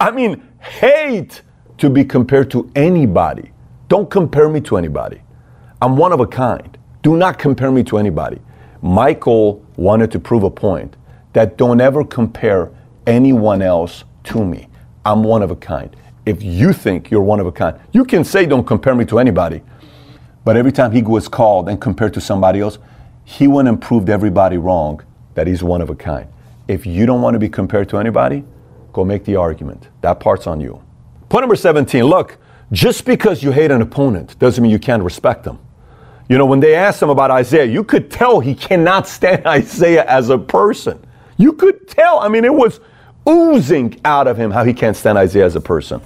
I 0.00 0.10
mean, 0.10 0.42
hate 0.58 1.42
to 1.76 1.88
be 1.88 2.04
compared 2.04 2.50
to 2.50 2.72
anybody. 2.74 3.52
Don't 3.86 4.10
compare 4.10 4.48
me 4.48 4.60
to 4.62 4.76
anybody. 4.76 5.22
I'm 5.80 5.96
one 5.96 6.12
of 6.12 6.18
a 6.18 6.26
kind. 6.26 6.76
Do 7.02 7.16
not 7.16 7.38
compare 7.38 7.70
me 7.70 7.84
to 7.84 7.98
anybody. 7.98 8.40
Michael 8.82 9.64
wanted 9.76 10.10
to 10.10 10.18
prove 10.18 10.42
a 10.42 10.50
point 10.50 10.96
that 11.34 11.56
don't 11.56 11.80
ever 11.80 12.04
compare 12.04 12.72
anyone 13.06 13.62
else 13.62 14.02
to 14.24 14.44
me. 14.44 14.66
I'm 15.04 15.22
one 15.22 15.42
of 15.42 15.52
a 15.52 15.56
kind. 15.56 15.94
If 16.26 16.42
you 16.42 16.72
think 16.72 17.12
you're 17.12 17.22
one 17.22 17.38
of 17.38 17.46
a 17.46 17.52
kind, 17.52 17.78
you 17.92 18.04
can 18.04 18.24
say 18.24 18.44
don't 18.44 18.66
compare 18.66 18.96
me 18.96 19.04
to 19.04 19.20
anybody. 19.20 19.62
But 20.48 20.56
every 20.56 20.72
time 20.72 20.92
he 20.92 21.02
was 21.02 21.28
called 21.28 21.68
and 21.68 21.78
compared 21.78 22.14
to 22.14 22.22
somebody 22.22 22.60
else, 22.60 22.78
he 23.26 23.46
went 23.46 23.68
and 23.68 23.78
proved 23.78 24.08
everybody 24.08 24.56
wrong 24.56 25.02
that 25.34 25.46
he's 25.46 25.62
one 25.62 25.82
of 25.82 25.90
a 25.90 25.94
kind. 25.94 26.26
If 26.68 26.86
you 26.86 27.04
don't 27.04 27.20
want 27.20 27.34
to 27.34 27.38
be 27.38 27.50
compared 27.50 27.90
to 27.90 27.98
anybody, 27.98 28.44
go 28.94 29.04
make 29.04 29.26
the 29.26 29.36
argument. 29.36 29.88
That 30.00 30.20
part's 30.20 30.46
on 30.46 30.58
you. 30.58 30.82
Point 31.28 31.42
number 31.42 31.54
17 31.54 32.02
look, 32.02 32.38
just 32.72 33.04
because 33.04 33.42
you 33.42 33.52
hate 33.52 33.70
an 33.70 33.82
opponent 33.82 34.38
doesn't 34.38 34.62
mean 34.62 34.72
you 34.72 34.78
can't 34.78 35.02
respect 35.02 35.44
them. 35.44 35.58
You 36.30 36.38
know, 36.38 36.46
when 36.46 36.60
they 36.60 36.74
asked 36.74 37.02
him 37.02 37.10
about 37.10 37.38
Isiah, 37.38 37.66
you 37.66 37.84
could 37.84 38.10
tell 38.10 38.40
he 38.40 38.54
cannot 38.54 39.06
stand 39.06 39.42
Isiah 39.46 40.06
as 40.08 40.30
a 40.30 40.38
person. 40.38 40.98
You 41.36 41.52
could 41.52 41.86
tell. 41.88 42.20
I 42.20 42.28
mean, 42.28 42.46
it 42.46 42.54
was 42.54 42.80
oozing 43.28 44.00
out 44.02 44.26
of 44.26 44.38
him 44.38 44.50
how 44.50 44.64
he 44.64 44.72
can't 44.72 44.96
stand 44.96 45.18
Isiah 45.18 45.44
as 45.44 45.56
a 45.56 45.60
person. 45.60 46.00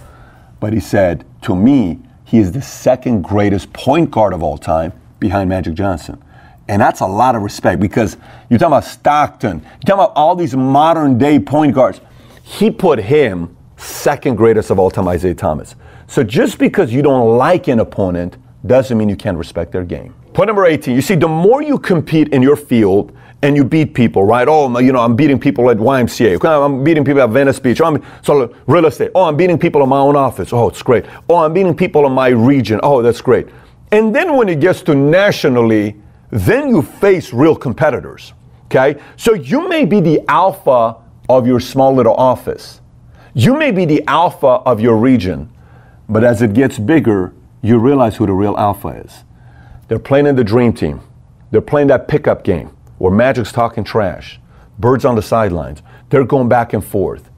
But 0.59 0.72
he 0.72 0.81
said, 0.81 1.24
to 1.42 1.55
me, 1.55 2.00
he 2.32 2.38
is 2.38 2.50
the 2.50 2.62
second 2.62 3.20
greatest 3.20 3.70
point 3.74 4.10
guard 4.10 4.32
of 4.32 4.42
all 4.42 4.56
time 4.56 4.90
behind 5.20 5.50
Magic 5.50 5.74
Johnson. 5.74 6.18
And 6.66 6.80
that's 6.80 7.00
a 7.00 7.06
lot 7.06 7.36
of 7.36 7.42
respect 7.42 7.78
because 7.78 8.16
you're 8.48 8.58
talking 8.58 8.72
about 8.72 8.84
Stockton, 8.84 9.58
you're 9.58 9.80
talking 9.80 9.94
about 10.02 10.12
all 10.16 10.34
these 10.34 10.56
modern 10.56 11.18
day 11.18 11.38
point 11.38 11.74
guards. 11.74 12.00
He 12.42 12.70
put 12.70 12.98
him 12.98 13.54
second 13.76 14.36
greatest 14.36 14.70
of 14.70 14.78
all 14.78 14.90
time, 14.90 15.08
Isiah 15.08 15.34
Thomas. 15.34 15.74
So 16.06 16.22
just 16.22 16.56
because 16.56 16.90
you 16.90 17.02
don't 17.02 17.36
like 17.36 17.68
an 17.68 17.80
opponent 17.80 18.38
doesn't 18.64 18.96
mean 18.96 19.10
you 19.10 19.16
can't 19.16 19.36
respect 19.36 19.70
their 19.70 19.84
game. 19.84 20.14
Point 20.32 20.46
number 20.46 20.64
18, 20.64 20.94
you 20.94 21.02
see, 21.02 21.16
the 21.16 21.28
more 21.28 21.60
you 21.60 21.78
compete 21.78 22.28
in 22.28 22.40
your 22.40 22.56
field, 22.56 23.14
and 23.42 23.57
you 23.57 23.64
beat 23.64 23.92
people, 23.92 24.24
right? 24.24 24.46
Oh, 24.46 24.78
you 24.78 24.92
know, 24.92 25.00
I'm 25.00 25.16
beating 25.16 25.38
people 25.38 25.68
at 25.68 25.76
YMCA. 25.76 26.38
Oh, 26.44 26.64
I'm 26.64 26.85
beating 26.85 27.05
people 27.05 27.22
at 27.22 27.31
Venice 27.31 27.59
Beach. 27.59 27.81
Oh, 27.81 27.87
I'm, 27.87 28.02
so 28.22 28.55
real 28.68 28.87
estate. 28.87 29.11
Oh, 29.16 29.24
I'm 29.24 29.37
beating 29.37 29.59
people 29.59 29.83
in 29.83 29.88
my 29.88 29.98
own 29.98 30.14
office. 30.14 30.52
Oh, 30.52 30.68
it's 30.68 30.83
great. 30.83 31.05
Oh, 31.28 31.37
I'm 31.37 31.52
beating 31.52 31.76
people 31.76 32.07
in 32.07 32.12
my 32.12 32.28
region. 32.28 32.78
Oh, 32.85 33.02
that's 33.02 33.20
great. 33.20 33.48
And 33.90 34.14
then 34.14 34.37
when 34.37 34.48
it 34.48 34.61
gets 34.61 34.81
to 34.83 34.94
nationally, 34.94 36.00
then 36.31 36.68
you 36.68 36.83
face 36.83 37.33
real 37.33 37.57
competitors. 37.57 38.33
Okay? 38.66 39.00
So 39.16 39.35
you 39.35 39.68
may 39.68 39.85
be 39.85 40.00
the 40.00 40.22
alpha 40.28 40.96
of 41.28 41.46
your 41.46 41.59
small 41.59 41.92
little 41.94 42.14
office. 42.14 42.81
You 43.35 43.57
may 43.57 43.72
be 43.72 43.85
the 43.85 44.05
alpha 44.07 44.46
of 44.46 44.81
your 44.81 44.96
region. 44.96 45.50
But 46.09 46.22
as 46.22 46.42
it 46.42 46.52
gets 46.52 46.78
bigger, 46.78 47.35
you 47.61 47.78
realize 47.78 48.16
who 48.16 48.26
the 48.26 48.33
real 48.33 48.57
alpha 48.57 48.88
is. 48.88 49.24
They're 49.88 49.98
playing 49.98 50.26
in 50.26 50.37
the 50.37 50.44
dream 50.44 50.72
team. 50.72 51.00
They're 51.50 51.61
playing 51.61 51.88
that 51.88 52.07
pickup 52.07 52.44
game 52.44 52.70
where 53.02 53.10
Magic's 53.10 53.50
talking 53.50 53.82
trash, 53.82 54.38
Bird's 54.78 55.04
on 55.04 55.16
the 55.16 55.22
sidelines. 55.22 55.82
They're 56.08 56.22
going 56.22 56.48
back 56.48 56.72
and 56.72 56.84
forth. 56.84 57.30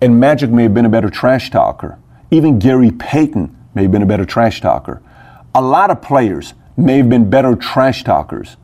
And 0.00 0.20
Magic 0.20 0.48
may 0.48 0.62
have 0.62 0.74
been 0.74 0.86
a 0.86 0.88
better 0.88 1.10
trash 1.10 1.50
talker. 1.50 1.98
Even 2.30 2.60
Gary 2.60 2.92
Payton 2.92 3.52
may 3.74 3.82
have 3.82 3.90
been 3.90 4.02
a 4.02 4.06
better 4.06 4.24
trash 4.24 4.60
talker. 4.60 5.02
A 5.56 5.60
lot 5.60 5.90
of 5.90 6.00
players 6.00 6.54
may 6.76 6.98
have 6.98 7.08
been 7.08 7.28
better 7.28 7.56
trash 7.56 8.04
talkers, 8.04 8.56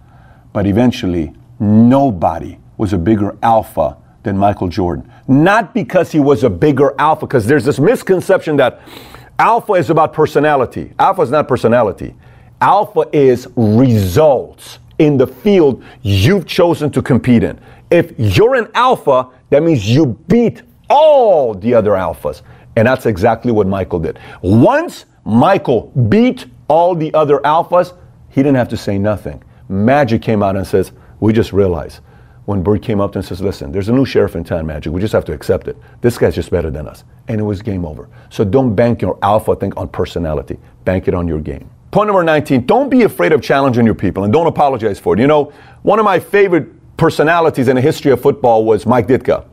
but 0.53 0.65
eventually 0.65 1.35
nobody 1.59 2.61
was 2.77 2.93
a 2.93 2.99
bigger 2.99 3.37
alpha 3.43 3.97
than 4.23 4.39
Michael 4.39 4.69
Jordan. 4.69 5.11
Not 5.27 5.75
because 5.75 6.13
he 6.13 6.21
was 6.21 6.45
a 6.45 6.51
bigger 6.51 6.95
alpha, 7.01 7.27
because 7.27 7.47
there's 7.47 7.65
this 7.65 7.81
misconception 7.81 8.59
that 8.59 8.81
alpha 9.41 9.73
is 9.73 9.91
about 9.91 10.13
personality. 10.13 10.93
Alpha 11.01 11.23
is 11.23 11.33
not 11.33 11.49
personality. 11.49 12.15
Alpha 12.61 13.07
is 13.13 13.49
results 13.57 14.79
in 14.99 15.17
the 15.17 15.27
field 15.27 15.83
you've 16.03 16.47
chosen 16.47 16.91
to 16.91 17.03
compete 17.03 17.43
in. 17.43 17.59
If 17.91 18.13
you're 18.19 18.55
an 18.55 18.69
alpha, 18.75 19.29
that 19.51 19.63
means 19.63 19.89
you 19.89 20.19
beat 20.29 20.63
all 20.91 21.55
the 21.55 21.75
other 21.75 21.93
alphas. 21.93 22.43
And 22.77 22.87
that's 22.87 23.07
exactly 23.07 23.51
what 23.53 23.67
Michael 23.67 23.99
did. 23.99 24.19
Once 24.43 25.07
Michael 25.25 25.91
beat 26.09 26.47
all 26.69 26.95
the 26.95 27.13
other 27.15 27.39
alphas, 27.39 27.97
he 28.29 28.43
didn't 28.43 28.57
have 28.57 28.69
to 28.69 28.77
say 28.77 28.99
nothing. 28.99 29.43
Magic 29.69 30.23
came 30.23 30.43
out 30.43 30.57
and 30.57 30.67
says, 30.67 30.93
We 31.21 31.33
just 31.33 31.53
realized 31.53 32.01
when 32.45 32.63
Bird 32.63 32.83
came 32.83 33.01
up 33.01 33.17
and 33.17 33.25
says, 33.25 33.41
Listen, 33.41 33.73
there's 33.73 33.89
a 33.89 33.93
new 33.93 34.05
sheriff 34.05 34.37
in 34.37 34.45
town, 34.45 34.67
Magic. 34.67 34.93
We 34.93 35.01
just 35.01 35.13
have 35.13 35.25
to 35.27 35.33
accept 35.33 35.69
it. 35.69 35.77
This 36.01 36.19
guy's 36.19 36.35
just 36.35 36.51
better 36.51 36.71
than 36.71 36.87
us. 36.87 37.05
And 37.27 37.41
it 37.41 37.45
was 37.45 37.63
game 37.63 37.85
over. 37.85 38.09
So 38.31 38.45
don't 38.45 38.75
bank 38.75 39.03
your 39.03 39.19
alpha 39.23 39.57
thing 39.57 39.73
on 39.77 39.89
personality, 39.89 40.59
bank 40.85 41.09
it 41.09 41.15
on 41.15 41.27
your 41.27 41.41
game. 41.41 41.69
Point 41.91 42.09
number 42.09 42.23
19 42.23 42.67
don't 42.67 42.91
be 42.91 43.03
afraid 43.03 43.33
of 43.33 43.43
challenging 43.43 43.87
your 43.87 43.95
people 43.95 44.25
and 44.25 44.33
don't 44.33 44.47
apologize 44.47 44.99
for 44.99 45.15
it. 45.15 45.21
You 45.21 45.27
know, 45.27 45.53
one 45.83 45.99
of 45.99 46.05
my 46.05 46.19
favorite 46.21 46.69
personalities 46.97 47.69
in 47.69 47.77
the 47.77 47.83
history 47.83 48.13
of 48.13 48.21
football 48.21 48.65
was 48.65 48.85
Mike 48.85 49.07
Ditka. 49.07 49.45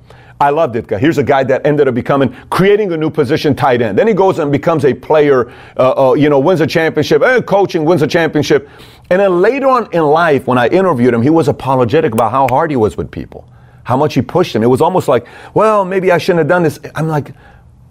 I 0.41 0.50
love 0.50 0.74
Ditka. 0.74 1.00
Here's 1.00 1.17
a 1.17 1.24
guy 1.24 1.45
that 1.45 1.65
ended 1.65 1.88
up 1.88 1.95
becoming, 1.95 2.36
creating 2.50 2.91
a 2.91 2.98
new 2.98 3.10
position, 3.10 3.56
tight 3.56 3.82
end. 3.82 3.98
Then 3.98 4.06
he 4.06 4.13
goes 4.13 4.38
and 4.39 4.52
becomes 4.52 4.84
a 4.84 4.93
player, 4.93 5.50
uh, 5.78 6.10
uh, 6.10 6.13
you 6.13 6.30
know, 6.30 6.39
wins 6.39 6.60
a 6.60 6.67
championship, 6.67 7.21
uh, 7.21 7.41
coaching, 7.41 7.86
wins 7.86 8.02
a 8.02 8.08
championship. 8.08 8.67
And 9.10 9.21
then 9.21 9.41
later 9.41 9.69
on 9.69 9.88
in 9.93 10.04
life, 10.04 10.45
when 10.45 10.58
I 10.58 10.67
interviewed 10.67 11.13
him, 11.13 11.21
he 11.21 11.30
was 11.30 11.48
apologetic 11.48 12.13
about 12.13 12.32
how 12.32 12.48
hard 12.50 12.69
he 12.69 12.76
was 12.76 12.98
with 12.98 13.10
people. 13.12 13.48
how 13.86 13.95
much 13.95 14.15
he 14.15 14.21
pushed 14.21 14.52
them. 14.52 14.63
It 14.63 14.67
was 14.67 14.82
almost 14.82 15.08
like, 15.08 15.28
well, 15.54 15.86
maybe 15.86 16.12
I 16.12 16.17
shouldn't 16.17 16.39
have 16.39 16.48
done 16.48 16.63
this. 16.63 16.80
I'm 16.95 17.08
like, 17.08 17.34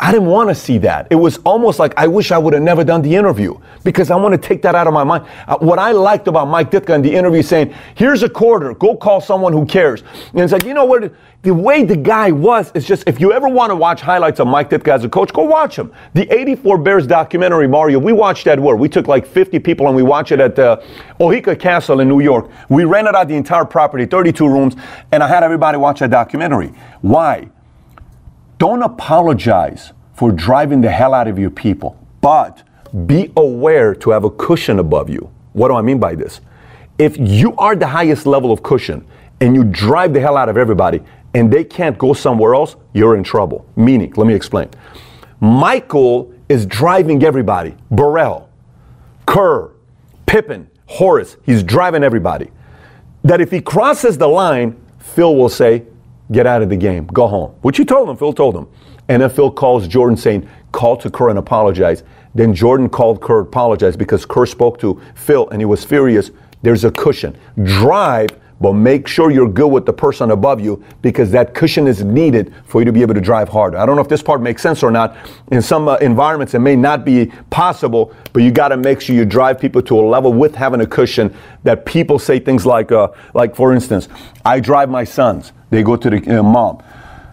I 0.01 0.11
didn't 0.11 0.27
want 0.27 0.49
to 0.49 0.57
see 0.57 0.79
that. 0.79 1.07
It 1.11 1.15
was 1.15 1.39
almost 1.39 1.79
like 1.79 1.95
I 1.97 2.09
wish 2.09 2.33
I 2.33 2.39
would 2.39 2.53
have 2.53 2.63
never 2.63 2.83
done 2.83 3.01
the 3.01 3.15
interview 3.15 3.59
because 3.85 4.11
I 4.11 4.17
want 4.17 4.33
to 4.33 4.49
take 4.49 4.61
that 4.63 4.75
out 4.75 4.89
of 4.89 4.93
my 4.93 5.05
mind. 5.05 5.25
Uh, 5.47 5.57
what 5.59 5.79
I 5.79 5.93
liked 5.93 6.27
about 6.27 6.49
Mike 6.49 6.73
Ditka 6.73 6.97
in 6.97 7.03
the 7.03 7.15
interview 7.15 7.43
saying, 7.43 7.73
here's 7.95 8.25
a 8.25 8.29
quarter, 8.29 8.75
go 8.75 8.97
call 8.97 9.21
someone 9.21 9.53
who 9.53 9.65
cares. 9.65 10.03
And 10.33 10.41
it's 10.41 10.53
like, 10.53 10.65
you 10.65 10.75
know 10.75 10.85
what? 10.85 11.15
The 11.43 11.55
way 11.55 11.85
the 11.85 11.97
guy 11.97 12.33
was, 12.33 12.73
is 12.75 12.87
just, 12.87 13.05
if 13.07 13.21
you 13.21 13.33
ever 13.33 13.49
want 13.49 13.71
to 13.71 13.77
watch 13.77 14.01
highlights 14.01 14.41
of 14.41 14.49
Mike 14.49 14.71
Ditka 14.71 14.89
as 14.89 15.05
a 15.05 15.09
coach, 15.09 15.33
go 15.33 15.45
watch 15.45 15.79
him. 15.79 15.93
The 16.15 16.31
84 16.35 16.79
Bears 16.79 17.07
documentary, 17.07 17.69
Mario, 17.69 18.01
we 18.01 18.13
watched 18.13 18.47
that 18.47 18.59
where? 18.59 18.75
We 18.75 18.89
took 18.89 19.07
like 19.07 19.25
50 19.25 19.61
people 19.61 19.87
and 19.87 19.95
we 19.95 20.03
watched 20.03 20.33
it 20.33 20.41
at 20.41 20.59
uh, 20.59 20.81
Oheka 21.21 21.59
Castle 21.59 22.01
in 22.01 22.09
New 22.09 22.21
York. 22.21 22.51
We 22.69 22.85
rented 22.85 23.15
out 23.15 23.29
the 23.29 23.37
entire 23.37 23.65
property, 23.65 24.07
32 24.07 24.49
rooms, 24.49 24.75
and 25.13 25.23
I 25.23 25.29
had 25.29 25.45
everybody 25.45 25.79
watch 25.79 26.01
that 26.01 26.11
documentary. 26.11 26.75
Why? 27.01 27.49
Don't 28.59 28.83
apologize 28.83 29.93
for 30.15 30.31
driving 30.31 30.81
the 30.81 30.91
hell 30.91 31.13
out 31.13 31.29
of 31.29 31.39
your 31.39 31.51
people, 31.51 31.99
but 32.21 32.63
be 33.07 33.33
aware 33.37 33.95
to 33.97 34.11
have 34.11 34.25
a 34.25 34.31
cushion 34.31 34.79
above 34.79 35.11
you. 35.11 35.31
What 35.53 35.69
do 35.69 35.75
I 35.75 35.83
mean 35.83 35.99
by 35.99 36.15
this? 36.15 36.41
If 36.99 37.17
you 37.19 37.57
are 37.57 37.75
the 37.75 37.89
highest 37.89 38.27
level 38.27 38.53
of 38.53 38.63
cushion 38.63 39.05
and 39.41 39.55
you 39.55 39.65
drive 39.65 40.13
the 40.13 40.21
hell 40.21 40.37
out 40.37 40.49
of 40.49 40.57
everybody 40.57 41.03
and 41.35 41.53
they 41.53 41.65
can't 41.65 41.99
go 41.99 42.13
somewhere 42.13 42.55
else, 42.55 42.77
you're 42.93 43.17
in 43.17 43.25
trouble. 43.25 43.67
Meaning, 43.75 44.13
let 44.17 44.27
me 44.27 44.35
explain. 44.35 44.69
Michael 45.41 46.33
is 46.49 46.67
driving 46.67 47.25
everybody. 47.25 47.75
Burrell, 47.91 48.49
Kerr, 49.27 49.73
Pippen, 50.27 50.71
Horace, 50.87 51.37
he's 51.45 51.63
driving 51.63 52.05
everybody. 52.05 52.51
That 53.25 53.41
if 53.41 53.51
he 53.51 53.61
crosses 53.61 54.17
the 54.17 54.29
line, 54.29 54.81
Phil 54.99 55.35
will 55.35 55.49
say, 55.49 55.85
get 56.33 56.47
out 56.47 56.63
of 56.63 56.69
the 56.69 56.77
game, 56.77 57.07
go 57.07 57.27
home. 57.27 57.51
Which 57.63 57.77
he 57.77 57.85
told 57.85 58.09
him, 58.09 58.17
Phil 58.17 58.33
told 58.33 58.57
him. 58.57 58.67
And 59.09 59.23
then 59.23 59.31
Phil 59.31 59.51
calls 59.51 59.87
Jordan 59.87 60.17
saying, 60.17 60.49
call 60.73 60.97
to 60.97 61.11
Kerr 61.11 61.29
and 61.29 61.39
apologize. 61.39 62.03
Then 62.35 62.55
Jordan 62.55 62.89
called 62.89 63.21
Kerr 63.21 63.41
apologize 63.41 63.97
because 63.97 64.25
Kerr 64.25 64.47
spoke 64.47 64.79
to 64.81 65.01
Phil 65.15 65.49
and 65.51 65.61
he 65.61 65.67
was 65.67 65.85
furious. 65.85 66.31
There's 66.63 66.85
a 66.85 66.91
cushion. 66.91 67.37
Drive, 67.63 68.31
but 68.61 68.73
make 68.73 69.09
sure 69.09 69.31
you're 69.31 69.49
good 69.49 69.69
with 69.69 69.85
the 69.85 69.93
person 69.93 70.31
above 70.31 70.61
you 70.61 70.83
because 71.03 71.31
that 71.33 71.55
cushion 71.55 71.87
is 71.87 72.03
needed 72.05 72.55
for 72.67 72.81
you 72.81 72.85
to 72.85 72.93
be 72.93 73.03
able 73.03 73.15
to 73.15 73.21
drive 73.21 73.49
harder. 73.49 73.79
I 73.79 73.87
don't 73.87 73.97
know 73.97 74.03
if 74.03 74.09
this 74.09 74.23
part 74.23 74.41
makes 74.41 74.63
sense 74.63 74.83
or 74.83 74.91
not. 74.91 75.17
In 75.51 75.61
some 75.61 75.89
uh, 75.89 75.97
environments, 75.97 76.55
it 76.55 76.61
may 76.61 76.77
not 76.77 77.05
be 77.05 77.33
possible, 77.51 78.15
but 78.33 78.43
you 78.43 78.51
got 78.51 78.69
to 78.69 78.77
make 78.77 79.01
sure 79.01 79.17
you 79.17 79.25
drive 79.25 79.59
people 79.59 79.83
to 79.83 79.99
a 79.99 80.03
level 80.03 80.33
with 80.33 80.55
having 80.55 80.81
a 80.81 80.87
cushion 80.87 81.35
that 81.65 81.85
people 81.85 82.19
say 82.19 82.39
things 82.39 82.65
like, 82.65 82.93
uh, 82.93 83.09
like 83.35 83.55
for 83.55 83.73
instance, 83.73 84.09
I 84.45 84.61
drive 84.61 84.89
my 84.89 85.05
sons. 85.05 85.53
They 85.71 85.83
go 85.83 85.97
to 85.97 86.11
the 86.11 86.39
uh, 86.39 86.43
mom. 86.43 86.83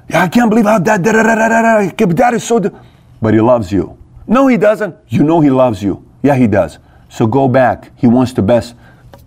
Yeah, 0.10 0.24
I 0.24 0.28
can't 0.28 0.50
believe 0.50 0.66
how 0.66 0.80
dad, 0.80 1.04
da, 1.04 1.12
da, 1.12 1.24
da, 1.24 1.36
da, 1.36 1.92
da, 1.92 2.06
dad 2.06 2.34
is 2.34 2.44
so. 2.44 2.60
But 3.22 3.34
he 3.34 3.40
loves 3.40 3.72
you. 3.72 3.98
No, 4.28 4.48
he 4.48 4.58
doesn't. 4.58 4.96
You 5.08 5.24
know 5.24 5.40
he 5.40 5.50
loves 5.50 5.84
you. 5.84 6.06
Yeah, 6.24 6.36
he 6.36 6.48
does. 6.48 6.80
So 7.10 7.28
go 7.28 7.48
back. 7.48 7.92
He 7.98 8.08
wants 8.08 8.34
the 8.34 8.42
best. 8.42 8.76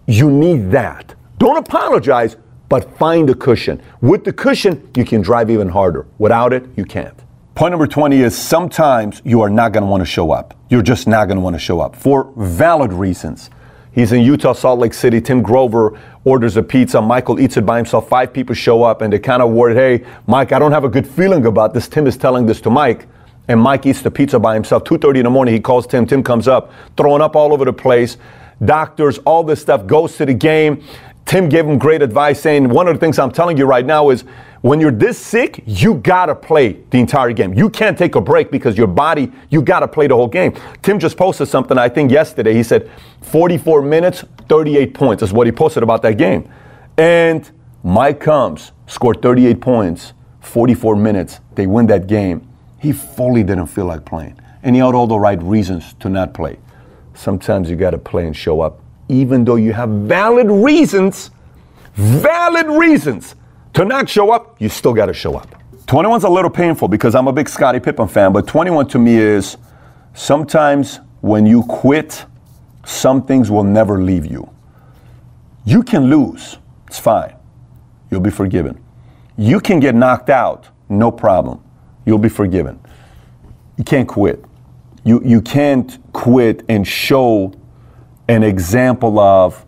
You 0.06 0.30
need 0.30 0.70
that. 0.70 1.13
Don't 1.38 1.56
apologize, 1.56 2.36
but 2.68 2.96
find 2.96 3.28
a 3.30 3.34
cushion. 3.34 3.82
With 4.00 4.24
the 4.24 4.32
cushion, 4.32 4.88
you 4.96 5.04
can 5.04 5.20
drive 5.20 5.50
even 5.50 5.68
harder. 5.68 6.06
Without 6.18 6.52
it, 6.52 6.66
you 6.76 6.84
can't. 6.84 7.14
Point 7.54 7.72
number 7.72 7.86
20 7.86 8.20
is 8.20 8.36
sometimes 8.36 9.22
you 9.24 9.40
are 9.40 9.50
not 9.50 9.72
going 9.72 9.82
to 9.84 9.90
want 9.90 10.00
to 10.00 10.06
show 10.06 10.32
up. 10.32 10.54
You're 10.70 10.82
just 10.82 11.06
not 11.06 11.26
going 11.26 11.36
to 11.36 11.40
want 11.40 11.54
to 11.54 11.60
show 11.60 11.80
up 11.80 11.94
for 11.94 12.32
valid 12.36 12.92
reasons. 12.92 13.50
He's 13.92 14.10
in 14.10 14.22
Utah, 14.22 14.54
Salt 14.54 14.80
Lake 14.80 14.92
City. 14.92 15.20
Tim 15.20 15.40
Grover 15.40 15.96
orders 16.24 16.56
a 16.56 16.62
pizza. 16.64 17.00
Michael 17.00 17.38
eats 17.38 17.56
it 17.56 17.64
by 17.64 17.76
himself. 17.76 18.08
Five 18.08 18.32
people 18.32 18.54
show 18.56 18.82
up 18.82 19.02
and 19.02 19.12
they 19.12 19.20
kind 19.20 19.40
of 19.40 19.52
worried, 19.52 19.76
hey, 19.76 20.04
Mike, 20.26 20.50
I 20.50 20.58
don't 20.58 20.72
have 20.72 20.82
a 20.82 20.88
good 20.88 21.06
feeling 21.06 21.46
about 21.46 21.74
this. 21.74 21.86
Tim 21.86 22.08
is 22.08 22.16
telling 22.16 22.44
this 22.44 22.60
to 22.62 22.70
Mike. 22.70 23.06
And 23.46 23.60
Mike 23.60 23.86
eats 23.86 24.02
the 24.02 24.10
pizza 24.10 24.40
by 24.40 24.54
himself. 24.54 24.82
2.30 24.82 25.18
in 25.18 25.24
the 25.24 25.30
morning, 25.30 25.54
he 25.54 25.60
calls 25.60 25.86
Tim. 25.86 26.06
Tim 26.06 26.24
comes 26.24 26.48
up, 26.48 26.72
throwing 26.96 27.22
up 27.22 27.36
all 27.36 27.52
over 27.52 27.64
the 27.64 27.72
place. 27.72 28.16
Doctors, 28.64 29.18
all 29.18 29.44
this 29.44 29.60
stuff, 29.60 29.86
goes 29.86 30.16
to 30.16 30.26
the 30.26 30.34
game. 30.34 30.82
Tim 31.26 31.48
gave 31.48 31.66
him 31.66 31.78
great 31.78 32.02
advice 32.02 32.40
saying, 32.40 32.68
one 32.68 32.86
of 32.86 32.94
the 32.94 33.00
things 33.00 33.18
I'm 33.18 33.30
telling 33.30 33.56
you 33.56 33.64
right 33.64 33.84
now 33.84 34.10
is 34.10 34.24
when 34.60 34.80
you're 34.80 34.90
this 34.90 35.18
sick, 35.18 35.62
you 35.66 35.94
gotta 35.96 36.34
play 36.34 36.80
the 36.90 36.98
entire 36.98 37.32
game. 37.32 37.54
You 37.54 37.70
can't 37.70 37.96
take 37.96 38.14
a 38.14 38.20
break 38.20 38.50
because 38.50 38.76
your 38.76 38.86
body, 38.86 39.32
you 39.50 39.62
gotta 39.62 39.88
play 39.88 40.06
the 40.06 40.14
whole 40.14 40.28
game. 40.28 40.54
Tim 40.82 40.98
just 40.98 41.16
posted 41.16 41.48
something, 41.48 41.78
I 41.78 41.88
think 41.88 42.10
yesterday. 42.10 42.54
He 42.54 42.62
said 42.62 42.90
44 43.22 43.82
minutes, 43.82 44.24
38 44.48 44.94
points 44.94 45.22
is 45.22 45.32
what 45.32 45.46
he 45.46 45.52
posted 45.52 45.82
about 45.82 46.02
that 46.02 46.18
game. 46.18 46.48
And 46.96 47.50
Mike 47.82 48.20
comes, 48.20 48.72
scored 48.86 49.20
38 49.20 49.60
points, 49.60 50.12
44 50.40 50.96
minutes. 50.96 51.40
They 51.54 51.66
win 51.66 51.86
that 51.86 52.06
game. 52.06 52.46
He 52.78 52.92
fully 52.92 53.42
didn't 53.42 53.66
feel 53.68 53.86
like 53.86 54.04
playing. 54.04 54.38
And 54.62 54.76
he 54.76 54.80
had 54.80 54.94
all 54.94 55.06
the 55.06 55.18
right 55.18 55.42
reasons 55.42 55.94
to 56.00 56.08
not 56.08 56.34
play. 56.34 56.58
Sometimes 57.14 57.70
you 57.70 57.76
gotta 57.76 57.98
play 57.98 58.26
and 58.26 58.36
show 58.36 58.60
up, 58.60 58.80
even 59.08 59.44
though 59.44 59.56
you 59.56 59.72
have 59.72 59.88
valid 59.88 60.50
reasons, 60.50 61.30
valid 61.94 62.66
reasons 62.66 63.34
to 63.74 63.84
not 63.84 64.08
show 64.08 64.30
up, 64.30 64.60
you 64.60 64.68
still 64.68 64.94
got 64.94 65.06
to 65.06 65.14
show 65.14 65.36
up. 65.36 65.54
21's 65.86 66.24
a 66.24 66.28
little 66.28 66.50
painful 66.50 66.88
because 66.88 67.14
I'm 67.14 67.28
a 67.28 67.32
big 67.32 67.48
Scottie 67.48 67.80
Pippen 67.80 68.08
fan, 68.08 68.32
but 68.32 68.46
21 68.46 68.88
to 68.88 68.98
me 68.98 69.16
is 69.16 69.56
sometimes 70.14 71.00
when 71.20 71.44
you 71.44 71.62
quit, 71.64 72.24
some 72.84 73.24
things 73.24 73.50
will 73.50 73.64
never 73.64 74.02
leave 74.02 74.26
you. 74.26 74.48
You 75.64 75.82
can 75.82 76.08
lose, 76.08 76.58
it's 76.86 76.98
fine. 76.98 77.34
You'll 78.10 78.20
be 78.20 78.30
forgiven. 78.30 78.82
You 79.36 79.60
can 79.60 79.80
get 79.80 79.94
knocked 79.94 80.30
out, 80.30 80.68
no 80.88 81.10
problem. 81.10 81.62
You'll 82.06 82.18
be 82.18 82.28
forgiven. 82.28 82.78
You 83.76 83.84
can't 83.84 84.08
quit. 84.08 84.44
You, 85.04 85.20
you 85.24 85.40
can't 85.42 85.98
quit 86.12 86.64
and 86.68 86.86
show 86.86 87.52
an 88.28 88.42
example 88.42 89.18
of 89.18 89.64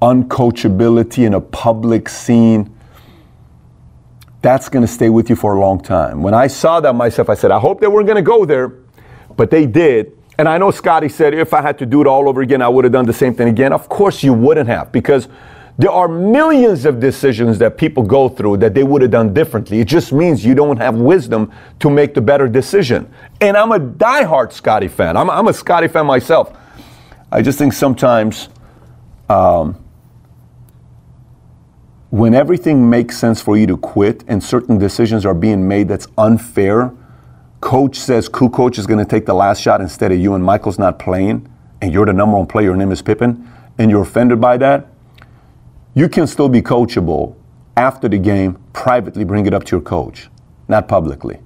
uncoachability 0.00 1.26
in 1.26 1.34
a 1.34 1.40
public 1.40 2.08
scene 2.08 2.74
that's 4.40 4.68
going 4.68 4.86
to 4.86 4.92
stay 4.92 5.08
with 5.08 5.28
you 5.28 5.34
for 5.34 5.54
a 5.54 5.60
long 5.60 5.80
time. 5.80 6.22
When 6.22 6.34
I 6.34 6.46
saw 6.46 6.80
that 6.80 6.92
myself, 6.94 7.28
I 7.28 7.34
said, 7.34 7.50
I 7.50 7.58
hope 7.58 7.80
they 7.80 7.88
weren't 7.88 8.06
going 8.06 8.16
to 8.16 8.22
go 8.22 8.44
there, 8.44 8.68
but 9.36 9.50
they 9.50 9.66
did. 9.66 10.16
And 10.38 10.48
I 10.48 10.58
know 10.58 10.70
Scottie 10.70 11.08
said, 11.08 11.34
if 11.34 11.52
I 11.52 11.60
had 11.60 11.76
to 11.78 11.86
do 11.86 12.00
it 12.00 12.06
all 12.06 12.28
over 12.28 12.42
again, 12.42 12.62
I 12.62 12.68
would 12.68 12.84
have 12.84 12.92
done 12.92 13.06
the 13.06 13.12
same 13.12 13.34
thing 13.34 13.48
again. 13.48 13.72
Of 13.72 13.88
course, 13.88 14.22
you 14.22 14.32
wouldn't 14.32 14.68
have, 14.68 14.92
because 14.92 15.26
there 15.76 15.90
are 15.90 16.06
millions 16.06 16.84
of 16.84 17.00
decisions 17.00 17.58
that 17.58 17.76
people 17.76 18.04
go 18.04 18.28
through 18.28 18.58
that 18.58 18.74
they 18.74 18.84
would 18.84 19.02
have 19.02 19.10
done 19.10 19.34
differently. 19.34 19.80
It 19.80 19.88
just 19.88 20.12
means 20.12 20.44
you 20.44 20.54
don't 20.54 20.76
have 20.76 20.94
wisdom 20.94 21.52
to 21.80 21.90
make 21.90 22.14
the 22.14 22.20
better 22.20 22.46
decision. 22.46 23.12
And 23.40 23.56
I'm 23.56 23.72
a 23.72 23.80
diehard 23.80 24.52
Scottie 24.52 24.88
fan. 24.88 25.16
I'm, 25.16 25.30
I'm 25.30 25.48
a 25.48 25.52
Scottie 25.52 25.88
fan 25.88 26.06
myself. 26.06 26.56
I 27.30 27.42
just 27.42 27.58
think 27.58 27.74
sometimes 27.74 28.48
um, 29.28 29.76
when 32.10 32.32
everything 32.34 32.88
makes 32.88 33.18
sense 33.18 33.42
for 33.42 33.56
you 33.58 33.66
to 33.66 33.76
quit 33.76 34.24
and 34.28 34.42
certain 34.42 34.78
decisions 34.78 35.26
are 35.26 35.34
being 35.34 35.68
made 35.68 35.88
that's 35.88 36.06
unfair, 36.16 36.92
coach 37.60 37.96
says 37.96 38.28
Kukoc 38.30 38.78
is 38.78 38.86
going 38.86 38.98
to 38.98 39.04
take 39.04 39.26
the 39.26 39.34
last 39.34 39.60
shot 39.60 39.82
instead 39.82 40.10
of 40.10 40.18
you 40.18 40.34
and 40.34 40.42
Michael's 40.42 40.78
not 40.78 40.98
playing, 40.98 41.52
and 41.82 41.92
you're 41.92 42.06
the 42.06 42.14
number 42.14 42.36
one 42.36 42.46
player, 42.46 42.66
your 42.68 42.76
name 42.76 42.92
is 42.92 43.02
Pippen, 43.02 43.46
and 43.76 43.90
you're 43.90 44.02
offended 44.02 44.40
by 44.40 44.56
that, 44.56 44.86
you 45.94 46.08
can 46.08 46.26
still 46.26 46.48
be 46.48 46.62
coachable 46.62 47.34
after 47.76 48.08
the 48.08 48.18
game, 48.18 48.58
privately 48.72 49.24
bring 49.24 49.44
it 49.44 49.52
up 49.52 49.64
to 49.64 49.76
your 49.76 49.82
coach, 49.82 50.28
not 50.66 50.88
publicly. 50.88 51.40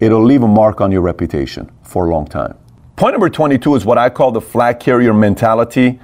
It'll 0.00 0.24
leave 0.24 0.42
a 0.42 0.48
mark 0.48 0.80
on 0.80 0.90
your 0.90 1.02
reputation 1.02 1.70
for 1.82 2.06
a 2.06 2.10
long 2.10 2.26
time. 2.26 2.58
Point 3.02 3.14
number 3.14 3.30
22 3.30 3.74
is 3.74 3.84
what 3.84 3.98
I 3.98 4.08
call 4.10 4.30
the 4.30 4.40
flag 4.40 4.78
carrier 4.78 5.12
mentality 5.12 5.98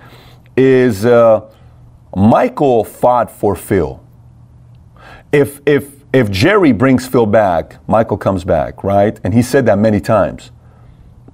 is 0.57 1.07
uh, 1.07 1.49
Michael 2.17 2.83
fought 2.83 3.31
for 3.31 3.55
Phil. 3.55 4.05
If, 5.31 5.61
if, 5.65 6.03
if 6.13 6.29
Jerry 6.29 6.73
brings 6.73 7.07
Phil 7.07 7.25
back, 7.25 7.77
Michael 7.89 8.17
comes 8.19 8.43
back, 8.43 8.83
right? 8.83 9.17
And 9.23 9.33
he 9.33 9.43
said 9.43 9.65
that 9.67 9.79
many 9.79 10.01
times. 10.01 10.51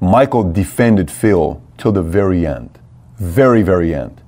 Michael 0.02 0.52
defended 0.52 1.10
Phil 1.10 1.62
till 1.78 1.92
the 1.92 2.02
very 2.02 2.46
end. 2.46 2.78
Very, 3.16 3.62
very 3.62 3.94
end. 3.94 4.20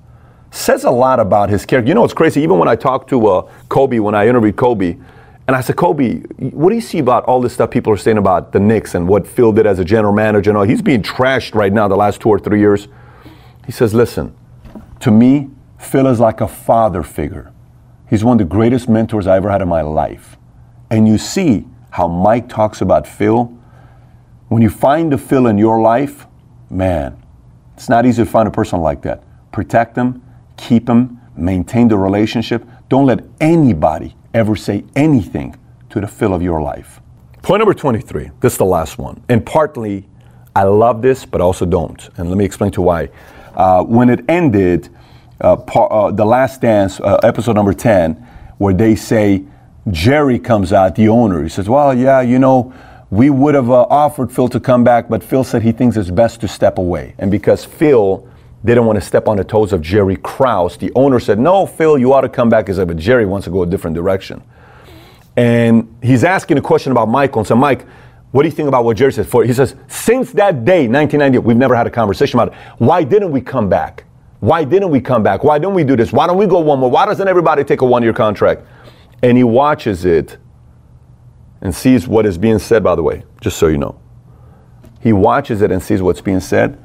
Says 0.52 0.84
a 0.84 0.90
lot 0.90 1.20
about 1.20 1.50
his 1.50 1.66
character. 1.66 1.88
You 1.88 1.94
know, 1.96 2.04
it's 2.04 2.14
crazy. 2.14 2.40
Even 2.40 2.58
when 2.58 2.68
I 2.68 2.76
talked 2.76 3.10
to 3.10 3.26
uh, 3.26 3.50
Kobe, 3.68 3.98
when 3.98 4.14
I 4.14 4.26
interviewed 4.26 4.56
Kobe, 4.56 4.96
and 5.46 5.54
I 5.54 5.60
said, 5.60 5.76
Kobe, 5.76 6.22
what 6.38 6.70
do 6.70 6.74
you 6.74 6.80
see 6.80 6.98
about 6.98 7.24
all 7.24 7.40
this 7.40 7.54
stuff 7.54 7.70
people 7.70 7.92
are 7.92 7.96
saying 7.96 8.18
about 8.18 8.52
the 8.52 8.58
Knicks 8.58 8.96
and 8.96 9.06
what 9.06 9.26
Phil 9.26 9.52
did 9.52 9.64
as 9.64 9.78
a 9.78 9.84
general 9.84 10.12
manager 10.12 10.50
and 10.50 10.56
all? 10.58 10.64
He's 10.64 10.82
being 10.82 11.02
trashed 11.02 11.54
right 11.54 11.72
now 11.72 11.86
the 11.86 11.96
last 11.96 12.20
two 12.20 12.28
or 12.28 12.38
three 12.38 12.58
years. 12.58 12.88
He 13.64 13.70
says, 13.70 13.94
listen, 13.94 14.34
to 15.00 15.10
me, 15.12 15.50
Phil 15.78 16.08
is 16.08 16.18
like 16.18 16.40
a 16.40 16.48
father 16.48 17.04
figure. 17.04 17.52
He's 18.10 18.24
one 18.24 18.40
of 18.40 18.48
the 18.48 18.52
greatest 18.52 18.88
mentors 18.88 19.28
I 19.28 19.36
ever 19.36 19.50
had 19.50 19.62
in 19.62 19.68
my 19.68 19.82
life. 19.82 20.36
And 20.90 21.06
you 21.06 21.16
see 21.16 21.64
how 21.90 22.08
Mike 22.08 22.48
talks 22.48 22.80
about 22.80 23.06
Phil. 23.06 23.44
When 24.48 24.62
you 24.62 24.70
find 24.70 25.12
a 25.12 25.18
Phil 25.18 25.46
in 25.46 25.58
your 25.58 25.80
life, 25.80 26.26
man, 26.70 27.22
it's 27.76 27.88
not 27.88 28.04
easy 28.04 28.24
to 28.24 28.30
find 28.30 28.48
a 28.48 28.50
person 28.50 28.80
like 28.80 29.02
that. 29.02 29.22
Protect 29.52 29.94
them, 29.94 30.22
keep 30.56 30.86
them, 30.86 31.20
maintain 31.36 31.86
the 31.86 31.96
relationship. 31.96 32.64
Don't 32.88 33.06
let 33.06 33.24
anybody 33.40 34.16
ever 34.34 34.56
say 34.56 34.84
anything 34.94 35.56
to 35.90 36.00
the 36.00 36.06
Phil 36.06 36.34
of 36.34 36.42
your 36.42 36.60
life. 36.60 37.00
Point 37.42 37.60
number 37.60 37.74
23. 37.74 38.30
This 38.40 38.54
is 38.54 38.58
the 38.58 38.64
last 38.64 38.98
one. 38.98 39.22
And 39.28 39.44
partly, 39.44 40.08
I 40.54 40.64
love 40.64 41.02
this, 41.02 41.24
but 41.24 41.40
also 41.40 41.64
don't. 41.64 42.08
And 42.16 42.28
let 42.28 42.36
me 42.36 42.44
explain 42.44 42.72
to 42.72 42.82
why. 42.82 43.10
Uh, 43.54 43.84
when 43.84 44.10
it 44.10 44.24
ended, 44.28 44.88
uh, 45.40 45.56
par, 45.56 45.92
uh, 45.92 46.10
the 46.10 46.24
last 46.24 46.60
dance, 46.60 46.98
uh, 47.00 47.18
episode 47.22 47.54
number 47.54 47.72
10, 47.72 48.14
where 48.58 48.74
they 48.74 48.94
say, 48.94 49.44
Jerry 49.90 50.38
comes 50.38 50.72
out, 50.72 50.96
the 50.96 51.08
owner. 51.08 51.42
He 51.42 51.48
says, 51.48 51.68
Well, 51.68 51.94
yeah, 51.94 52.20
you 52.20 52.38
know, 52.38 52.74
we 53.10 53.30
would 53.30 53.54
have 53.54 53.70
uh, 53.70 53.82
offered 53.82 54.32
Phil 54.32 54.48
to 54.48 54.58
come 54.58 54.82
back, 54.82 55.08
but 55.08 55.22
Phil 55.22 55.44
said 55.44 55.62
he 55.62 55.72
thinks 55.72 55.96
it's 55.96 56.10
best 56.10 56.40
to 56.40 56.48
step 56.48 56.78
away. 56.78 57.14
And 57.18 57.30
because 57.30 57.64
Phil 57.64 58.28
didn't 58.74 58.86
want 58.86 58.96
to 58.98 59.04
step 59.04 59.28
on 59.28 59.36
the 59.36 59.44
toes 59.44 59.72
of 59.72 59.80
Jerry 59.80 60.16
Krause, 60.16 60.76
the 60.76 60.92
owner 60.94 61.20
said, 61.20 61.38
No, 61.38 61.66
Phil, 61.66 61.98
you 61.98 62.12
ought 62.12 62.22
to 62.22 62.28
come 62.28 62.48
back. 62.48 62.66
Said, 62.66 62.88
But 62.88 62.96
Jerry 62.96 63.26
wants 63.26 63.44
to 63.44 63.50
go 63.50 63.62
a 63.62 63.66
different 63.66 63.94
direction. 63.94 64.42
And 65.36 65.94
he's 66.02 66.24
asking 66.24 66.58
a 66.58 66.62
question 66.62 66.92
about 66.92 67.08
Michael 67.08 67.40
and 67.40 67.46
said, 67.46 67.56
Mike, 67.56 67.86
what 68.32 68.42
do 68.42 68.48
you 68.48 68.54
think 68.54 68.68
about 68.68 68.84
what 68.84 68.96
Jerry 68.96 69.12
said? 69.12 69.26
For 69.26 69.44
he 69.44 69.52
says, 69.52 69.76
since 69.86 70.32
that 70.32 70.64
day, 70.64 70.88
1990, 70.88 71.38
we've 71.38 71.56
never 71.56 71.74
had 71.74 71.86
a 71.86 71.90
conversation 71.90 72.38
about 72.38 72.52
it. 72.52 72.58
Why 72.78 73.04
didn't 73.04 73.30
we 73.30 73.40
come 73.40 73.68
back? 73.68 74.04
Why 74.40 74.64
didn't 74.64 74.90
we 74.90 75.00
come 75.00 75.22
back? 75.22 75.44
Why 75.44 75.58
don't 75.58 75.74
we 75.74 75.84
do 75.84 75.96
this? 75.96 76.12
Why 76.12 76.26
don't 76.26 76.36
we 76.36 76.46
go 76.46 76.60
one 76.60 76.78
more? 76.78 76.90
Why 76.90 77.06
doesn't 77.06 77.26
everybody 77.26 77.64
take 77.64 77.80
a 77.80 77.86
one-year 77.86 78.12
contract? 78.12 78.66
And 79.22 79.36
he 79.36 79.44
watches 79.44 80.04
it 80.04 80.38
and 81.60 81.74
sees 81.74 82.06
what 82.06 82.26
is 82.26 82.36
being 82.36 82.58
said, 82.58 82.84
by 82.84 82.94
the 82.94 83.02
way, 83.02 83.24
just 83.40 83.56
so 83.58 83.68
you 83.68 83.78
know. 83.78 83.98
He 85.00 85.12
watches 85.12 85.62
it 85.62 85.70
and 85.70 85.82
sees 85.82 86.02
what's 86.02 86.20
being 86.20 86.40
said. 86.40 86.78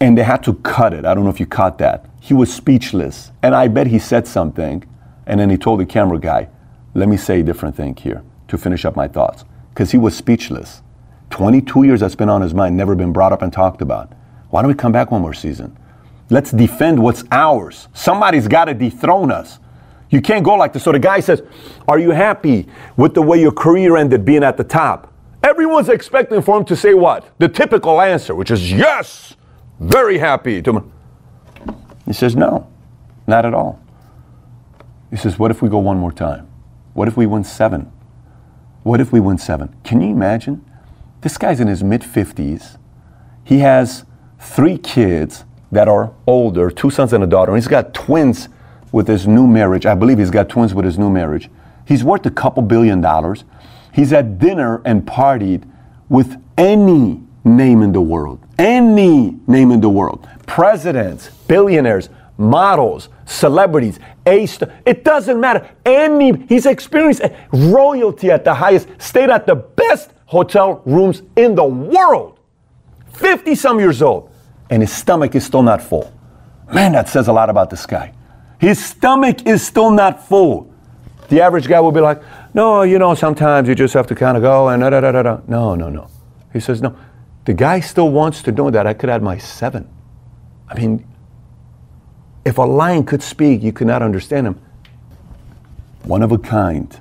And 0.00 0.16
they 0.16 0.22
had 0.22 0.42
to 0.44 0.54
cut 0.54 0.92
it. 0.92 1.04
I 1.06 1.14
don't 1.14 1.24
know 1.24 1.30
if 1.30 1.40
you 1.40 1.46
caught 1.46 1.78
that. 1.78 2.06
He 2.20 2.34
was 2.34 2.52
speechless. 2.52 3.32
And 3.42 3.54
I 3.54 3.68
bet 3.68 3.86
he 3.86 3.98
said 3.98 4.26
something. 4.26 4.84
And 5.26 5.40
then 5.40 5.50
he 5.50 5.56
told 5.56 5.80
the 5.80 5.86
camera 5.86 6.18
guy, 6.18 6.48
let 6.94 7.08
me 7.08 7.16
say 7.16 7.40
a 7.40 7.42
different 7.42 7.76
thing 7.76 7.96
here 7.96 8.22
to 8.48 8.58
finish 8.58 8.84
up 8.84 8.96
my 8.96 9.08
thoughts. 9.08 9.44
Because 9.70 9.90
he 9.90 9.98
was 9.98 10.16
speechless. 10.16 10.82
22 11.30 11.84
years 11.84 12.00
that's 12.00 12.14
been 12.14 12.28
on 12.28 12.40
his 12.40 12.54
mind, 12.54 12.76
never 12.76 12.94
been 12.94 13.12
brought 13.12 13.32
up 13.32 13.42
and 13.42 13.52
talked 13.52 13.82
about. 13.82 14.12
Why 14.50 14.62
don't 14.62 14.68
we 14.68 14.74
come 14.74 14.92
back 14.92 15.10
one 15.10 15.22
more 15.22 15.34
season? 15.34 15.76
Let's 16.30 16.50
defend 16.50 16.98
what's 16.98 17.24
ours. 17.30 17.88
Somebody's 17.94 18.48
got 18.48 18.66
to 18.66 18.74
dethrone 18.74 19.30
us. 19.30 19.58
You 20.10 20.20
can't 20.20 20.44
go 20.44 20.54
like 20.54 20.72
this. 20.72 20.84
So 20.84 20.92
the 20.92 20.98
guy 20.98 21.20
says, 21.20 21.42
Are 21.88 21.98
you 21.98 22.10
happy 22.10 22.68
with 22.96 23.14
the 23.14 23.22
way 23.22 23.40
your 23.40 23.52
career 23.52 23.96
ended 23.96 24.24
being 24.24 24.44
at 24.44 24.56
the 24.56 24.64
top? 24.64 25.12
Everyone's 25.42 25.88
expecting 25.88 26.42
for 26.42 26.56
him 26.58 26.64
to 26.66 26.76
say 26.76 26.94
what? 26.94 27.28
The 27.38 27.48
typical 27.48 28.00
answer, 28.00 28.34
which 28.34 28.50
is 28.50 28.72
yes, 28.72 29.36
very 29.80 30.18
happy. 30.18 30.62
He 32.06 32.12
says, 32.12 32.36
No, 32.36 32.68
not 33.26 33.44
at 33.44 33.54
all. 33.54 33.80
He 35.10 35.16
says, 35.16 35.38
What 35.38 35.50
if 35.50 35.62
we 35.62 35.68
go 35.68 35.78
one 35.78 35.98
more 35.98 36.12
time? 36.12 36.48
What 36.94 37.08
if 37.08 37.16
we 37.16 37.26
win 37.26 37.44
seven? 37.44 37.92
What 38.82 39.00
if 39.00 39.12
we 39.12 39.20
win 39.20 39.38
seven? 39.38 39.74
Can 39.84 40.00
you 40.00 40.10
imagine? 40.10 40.64
This 41.20 41.36
guy's 41.36 41.60
in 41.60 41.68
his 41.68 41.82
mid 41.82 42.02
50s. 42.02 42.78
He 43.44 43.58
has 43.58 44.04
three 44.38 44.78
kids 44.78 45.44
that 45.72 45.88
are 45.88 46.12
older, 46.26 46.70
two 46.70 46.90
sons 46.90 47.12
and 47.12 47.22
a 47.22 47.26
daughter, 47.26 47.52
and 47.52 47.60
he's 47.60 47.68
got 47.68 47.92
twins 47.92 48.48
with 48.92 49.08
his 49.08 49.26
new 49.26 49.46
marriage. 49.46 49.86
I 49.86 49.94
believe 49.94 50.18
he's 50.18 50.30
got 50.30 50.48
twins 50.48 50.72
with 50.72 50.84
his 50.84 50.98
new 50.98 51.10
marriage. 51.10 51.50
He's 51.86 52.04
worth 52.04 52.24
a 52.26 52.30
couple 52.30 52.62
billion 52.62 53.00
dollars. 53.00 53.44
He's 53.92 54.12
at 54.12 54.38
dinner 54.38 54.82
and 54.84 55.04
partied 55.04 55.68
with 56.08 56.40
any 56.56 57.20
name 57.44 57.82
in 57.82 57.92
the 57.92 58.00
world. 58.00 58.45
Any 58.58 59.38
name 59.46 59.70
in 59.70 59.80
the 59.80 59.88
world. 59.88 60.28
Presidents, 60.46 61.28
billionaires, 61.46 62.08
models, 62.38 63.08
celebrities, 63.26 63.98
A 64.26 64.46
star. 64.46 64.72
It 64.84 65.04
doesn't 65.04 65.40
matter. 65.40 65.68
Any 65.84 66.46
he's 66.46 66.66
experienced 66.66 67.22
royalty 67.52 68.30
at 68.30 68.44
the 68.44 68.54
highest, 68.54 68.88
stayed 68.98 69.30
at 69.30 69.46
the 69.46 69.54
best 69.54 70.10
hotel 70.26 70.82
rooms 70.84 71.22
in 71.36 71.54
the 71.54 71.64
world. 71.64 72.38
50 73.12 73.54
some 73.54 73.78
years 73.78 74.02
old. 74.02 74.30
And 74.70 74.82
his 74.82 74.92
stomach 74.92 75.34
is 75.34 75.44
still 75.44 75.62
not 75.62 75.80
full. 75.80 76.12
Man, 76.72 76.92
that 76.92 77.08
says 77.08 77.28
a 77.28 77.32
lot 77.32 77.48
about 77.48 77.70
this 77.70 77.86
guy. 77.86 78.12
His 78.58 78.84
stomach 78.84 79.46
is 79.46 79.64
still 79.64 79.90
not 79.90 80.26
full. 80.26 80.72
The 81.28 81.40
average 81.40 81.68
guy 81.68 81.80
will 81.80 81.92
be 81.92 82.00
like, 82.00 82.22
no, 82.54 82.82
you 82.82 82.98
know, 82.98 83.14
sometimes 83.14 83.68
you 83.68 83.74
just 83.74 83.94
have 83.94 84.06
to 84.08 84.14
kind 84.14 84.36
of 84.36 84.42
go 84.42 84.68
and 84.68 84.80
da 84.80 84.90
da 84.90 85.00
da 85.00 85.22
da. 85.22 85.40
No, 85.46 85.74
no, 85.74 85.88
no. 85.88 86.08
He 86.52 86.60
says, 86.60 86.82
no. 86.82 86.96
The 87.46 87.54
guy 87.54 87.78
still 87.78 88.10
wants 88.10 88.42
to 88.42 88.52
know 88.52 88.70
that 88.70 88.86
I 88.86 88.92
could 88.92 89.08
add 89.08 89.22
my 89.22 89.38
seven. 89.38 89.88
I 90.68 90.74
mean, 90.78 91.06
if 92.44 92.58
a 92.58 92.62
lion 92.62 93.04
could 93.04 93.22
speak, 93.22 93.62
you 93.62 93.72
could 93.72 93.86
not 93.86 94.02
understand 94.02 94.48
him. 94.48 94.60
One 96.02 96.22
of 96.22 96.32
a 96.32 96.38
kind. 96.38 97.00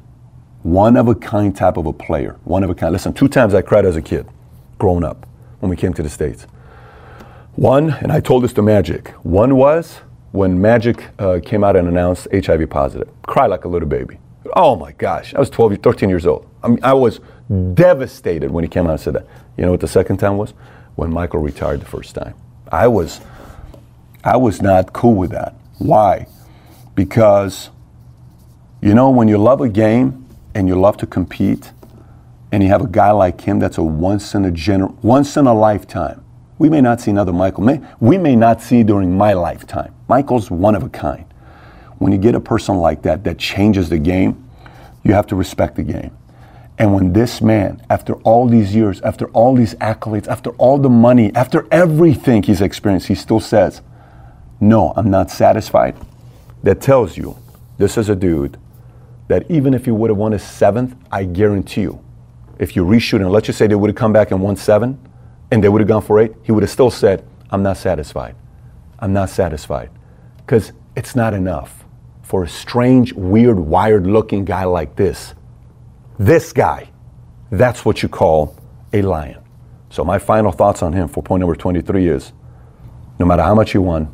One 0.62 0.98
of 0.98 1.08
a 1.08 1.16
kind 1.16 1.56
type 1.56 1.78
of 1.78 1.88
a 1.88 1.94
player. 1.94 2.38
One 2.44 2.64
of 2.64 2.70
a 2.70 2.76
kind. 2.76 2.94
Listen, 2.94 3.12
two 3.12 3.28
times 3.28 3.56
I 3.56 3.64
cried 3.64 3.86
as 3.86 3.96
a 3.96 4.02
kid, 4.04 4.28
growing 4.78 5.04
up, 5.04 5.28
when 5.60 5.70
we 5.72 5.76
came 5.76 5.94
to 5.94 6.04
the 6.04 6.10
States. 6.10 6.44
One, 7.56 7.92
and 7.92 8.12
I 8.12 8.20
told 8.20 8.44
this 8.44 8.54
to 8.54 8.62
Magic, 8.62 9.10
one 9.24 9.56
was 9.56 10.02
when 10.32 10.62
Magic 10.62 11.06
uh, 11.18 11.40
came 11.44 11.64
out 11.64 11.76
and 11.76 11.88
announced 11.88 12.28
HIV 12.32 12.70
positive. 12.70 13.10
Cried 13.24 13.48
like 13.48 13.66
a 13.66 13.68
little 13.68 13.88
baby. 13.88 14.20
Oh 14.54 14.76
my 14.76 14.92
gosh, 14.94 15.34
I 15.34 15.40
was 15.40 15.50
12, 15.50 15.78
13 15.78 16.10
years 16.10 16.26
old. 16.26 16.50
I, 16.64 16.68
mean, 16.68 16.80
I 16.84 16.94
was 16.94 17.20
devastated 17.74 18.52
when 18.52 18.64
he 18.64 18.70
came 18.70 18.86
out 18.86 18.92
and 18.92 19.00
said 19.00 19.16
that. 19.16 19.28
You 19.58 19.66
know 19.66 19.72
what 19.72 19.82
the 19.82 19.88
second 19.88 20.18
time 20.18 20.38
was? 20.38 20.54
When 20.96 21.12
Michael 21.12 21.40
retired 21.40 21.82
the 21.82 21.86
first 21.86 22.16
time. 22.16 22.36
I 22.72 22.88
was, 22.88 23.22
I 24.24 24.38
was 24.38 24.62
not 24.62 24.94
cool 24.94 25.16
with 25.16 25.32
that. 25.32 25.56
Why? 25.78 26.28
Because, 26.96 27.70
you 28.82 28.94
know, 28.94 29.10
when 29.10 29.28
you 29.28 29.38
love 29.38 29.62
a 29.62 29.70
game 29.70 30.26
and 30.54 30.68
you 30.68 30.76
love 30.76 30.98
to 30.98 31.08
compete, 31.08 31.72
and 32.52 32.64
you 32.64 32.70
have 32.70 32.82
a 32.82 32.88
guy 32.88 33.12
like 33.12 33.42
him 33.42 33.60
that's 33.60 33.78
a 33.78 33.84
once 33.84 34.34
in 34.34 34.46
a 34.46 34.52
gener- 34.52 34.96
once 35.04 35.36
in 35.36 35.46
a 35.46 35.54
lifetime 35.54 36.26
we 36.58 36.70
may 36.70 36.82
not 36.82 37.02
see 37.02 37.12
another 37.12 37.34
Michael. 37.34 37.64
May, 37.64 37.82
we 38.00 38.18
may 38.18 38.36
not 38.36 38.62
see 38.62 38.84
during 38.84 39.16
my 39.16 39.34
lifetime. 39.34 39.94
Michael's 40.08 40.50
one 40.50 40.76
of 40.76 40.84
a 40.84 40.90
kind. 40.90 41.26
When 42.00 42.12
you 42.12 42.18
get 42.18 42.36
a 42.36 42.40
person 42.40 42.78
like 42.78 43.02
that 43.04 43.24
that 43.24 43.38
changes 43.38 43.90
the 43.90 43.98
game, 43.98 44.50
you 45.04 45.14
have 45.14 45.28
to 45.28 45.36
respect 45.36 45.76
the 45.76 45.84
game. 45.84 46.16
And 46.78 46.94
when 46.94 47.14
this 47.14 47.42
man, 47.42 47.82
after 47.90 48.16
all 48.16 48.48
these 48.48 48.76
years, 48.76 49.00
after 49.02 49.28
all 49.28 49.56
these 49.56 49.76
accolades, 49.76 50.28
after 50.28 50.50
all 50.52 50.78
the 50.78 50.90
money, 50.90 51.34
after 51.34 51.66
everything 51.72 52.44
he's 52.44 52.60
experienced, 52.60 53.08
he 53.08 53.16
still 53.16 53.40
says, 53.40 53.82
No, 54.60 54.92
I'm 54.98 55.10
not 55.10 55.32
satisfied. 55.32 55.96
That 56.64 56.82
tells 56.82 57.16
you 57.16 57.38
this 57.78 57.98
is 57.98 58.10
a 58.10 58.16
dude 58.16 58.58
that 59.28 59.50
even 59.50 59.74
if 59.74 59.86
he 59.86 59.92
would 59.92 60.10
have 60.10 60.18
won 60.18 60.34
his 60.34 60.44
seventh, 60.44 60.96
I 61.12 61.24
guarantee 61.24 61.82
you, 61.82 62.04
if 62.60 62.76
you 62.76 62.86
reshoot 62.86 63.22
and 63.22 63.32
let's 63.32 63.48
just 63.48 63.58
say 63.58 63.68
they 63.68 63.76
would 63.76 63.90
have 63.90 63.98
come 63.98 64.14
back 64.14 64.32
and 64.32 64.42
won 64.42 64.56
seven, 64.56 65.00
and 65.52 65.64
they 65.64 65.70
would 65.70 65.82
have 65.82 65.88
gone 65.88 66.02
for 66.02 66.20
eight, 66.20 66.34
he 66.44 66.52
would 66.52 66.64
have 66.64 66.70
still 66.70 66.92
said, 66.92 67.26
I'm 67.52 67.64
not 67.64 67.78
satisfied. 67.78 68.36
I'm 69.00 69.14
not 69.14 69.30
satisfied. 69.30 69.90
Because 70.38 70.74
it's 70.96 71.16
not 71.16 71.34
enough 71.34 71.85
for 72.26 72.44
a 72.44 72.50
strange, 72.50 73.14
weird, 73.14 73.60
wired 73.60 74.08
looking 74.08 74.46
guy 74.46 74.64
like 74.64 74.96
this. 74.96 75.36
This 76.18 76.52
guy, 76.52 76.90
that's 77.52 77.86
what 77.86 78.02
you 78.02 78.10
call 78.10 78.58
a 78.92 79.04
lion. 79.04 79.44
So, 79.92 80.04
my 80.04 80.18
final 80.18 80.52
thoughts 80.52 80.82
on 80.82 80.92
him 80.92 81.08
for 81.08 81.22
point 81.22 81.42
number 81.42 81.56
23 81.56 82.08
is 82.10 82.34
no 83.20 83.26
matter 83.28 83.44
how 83.44 83.54
much 83.54 83.72
he 83.72 83.78
won, 83.78 84.14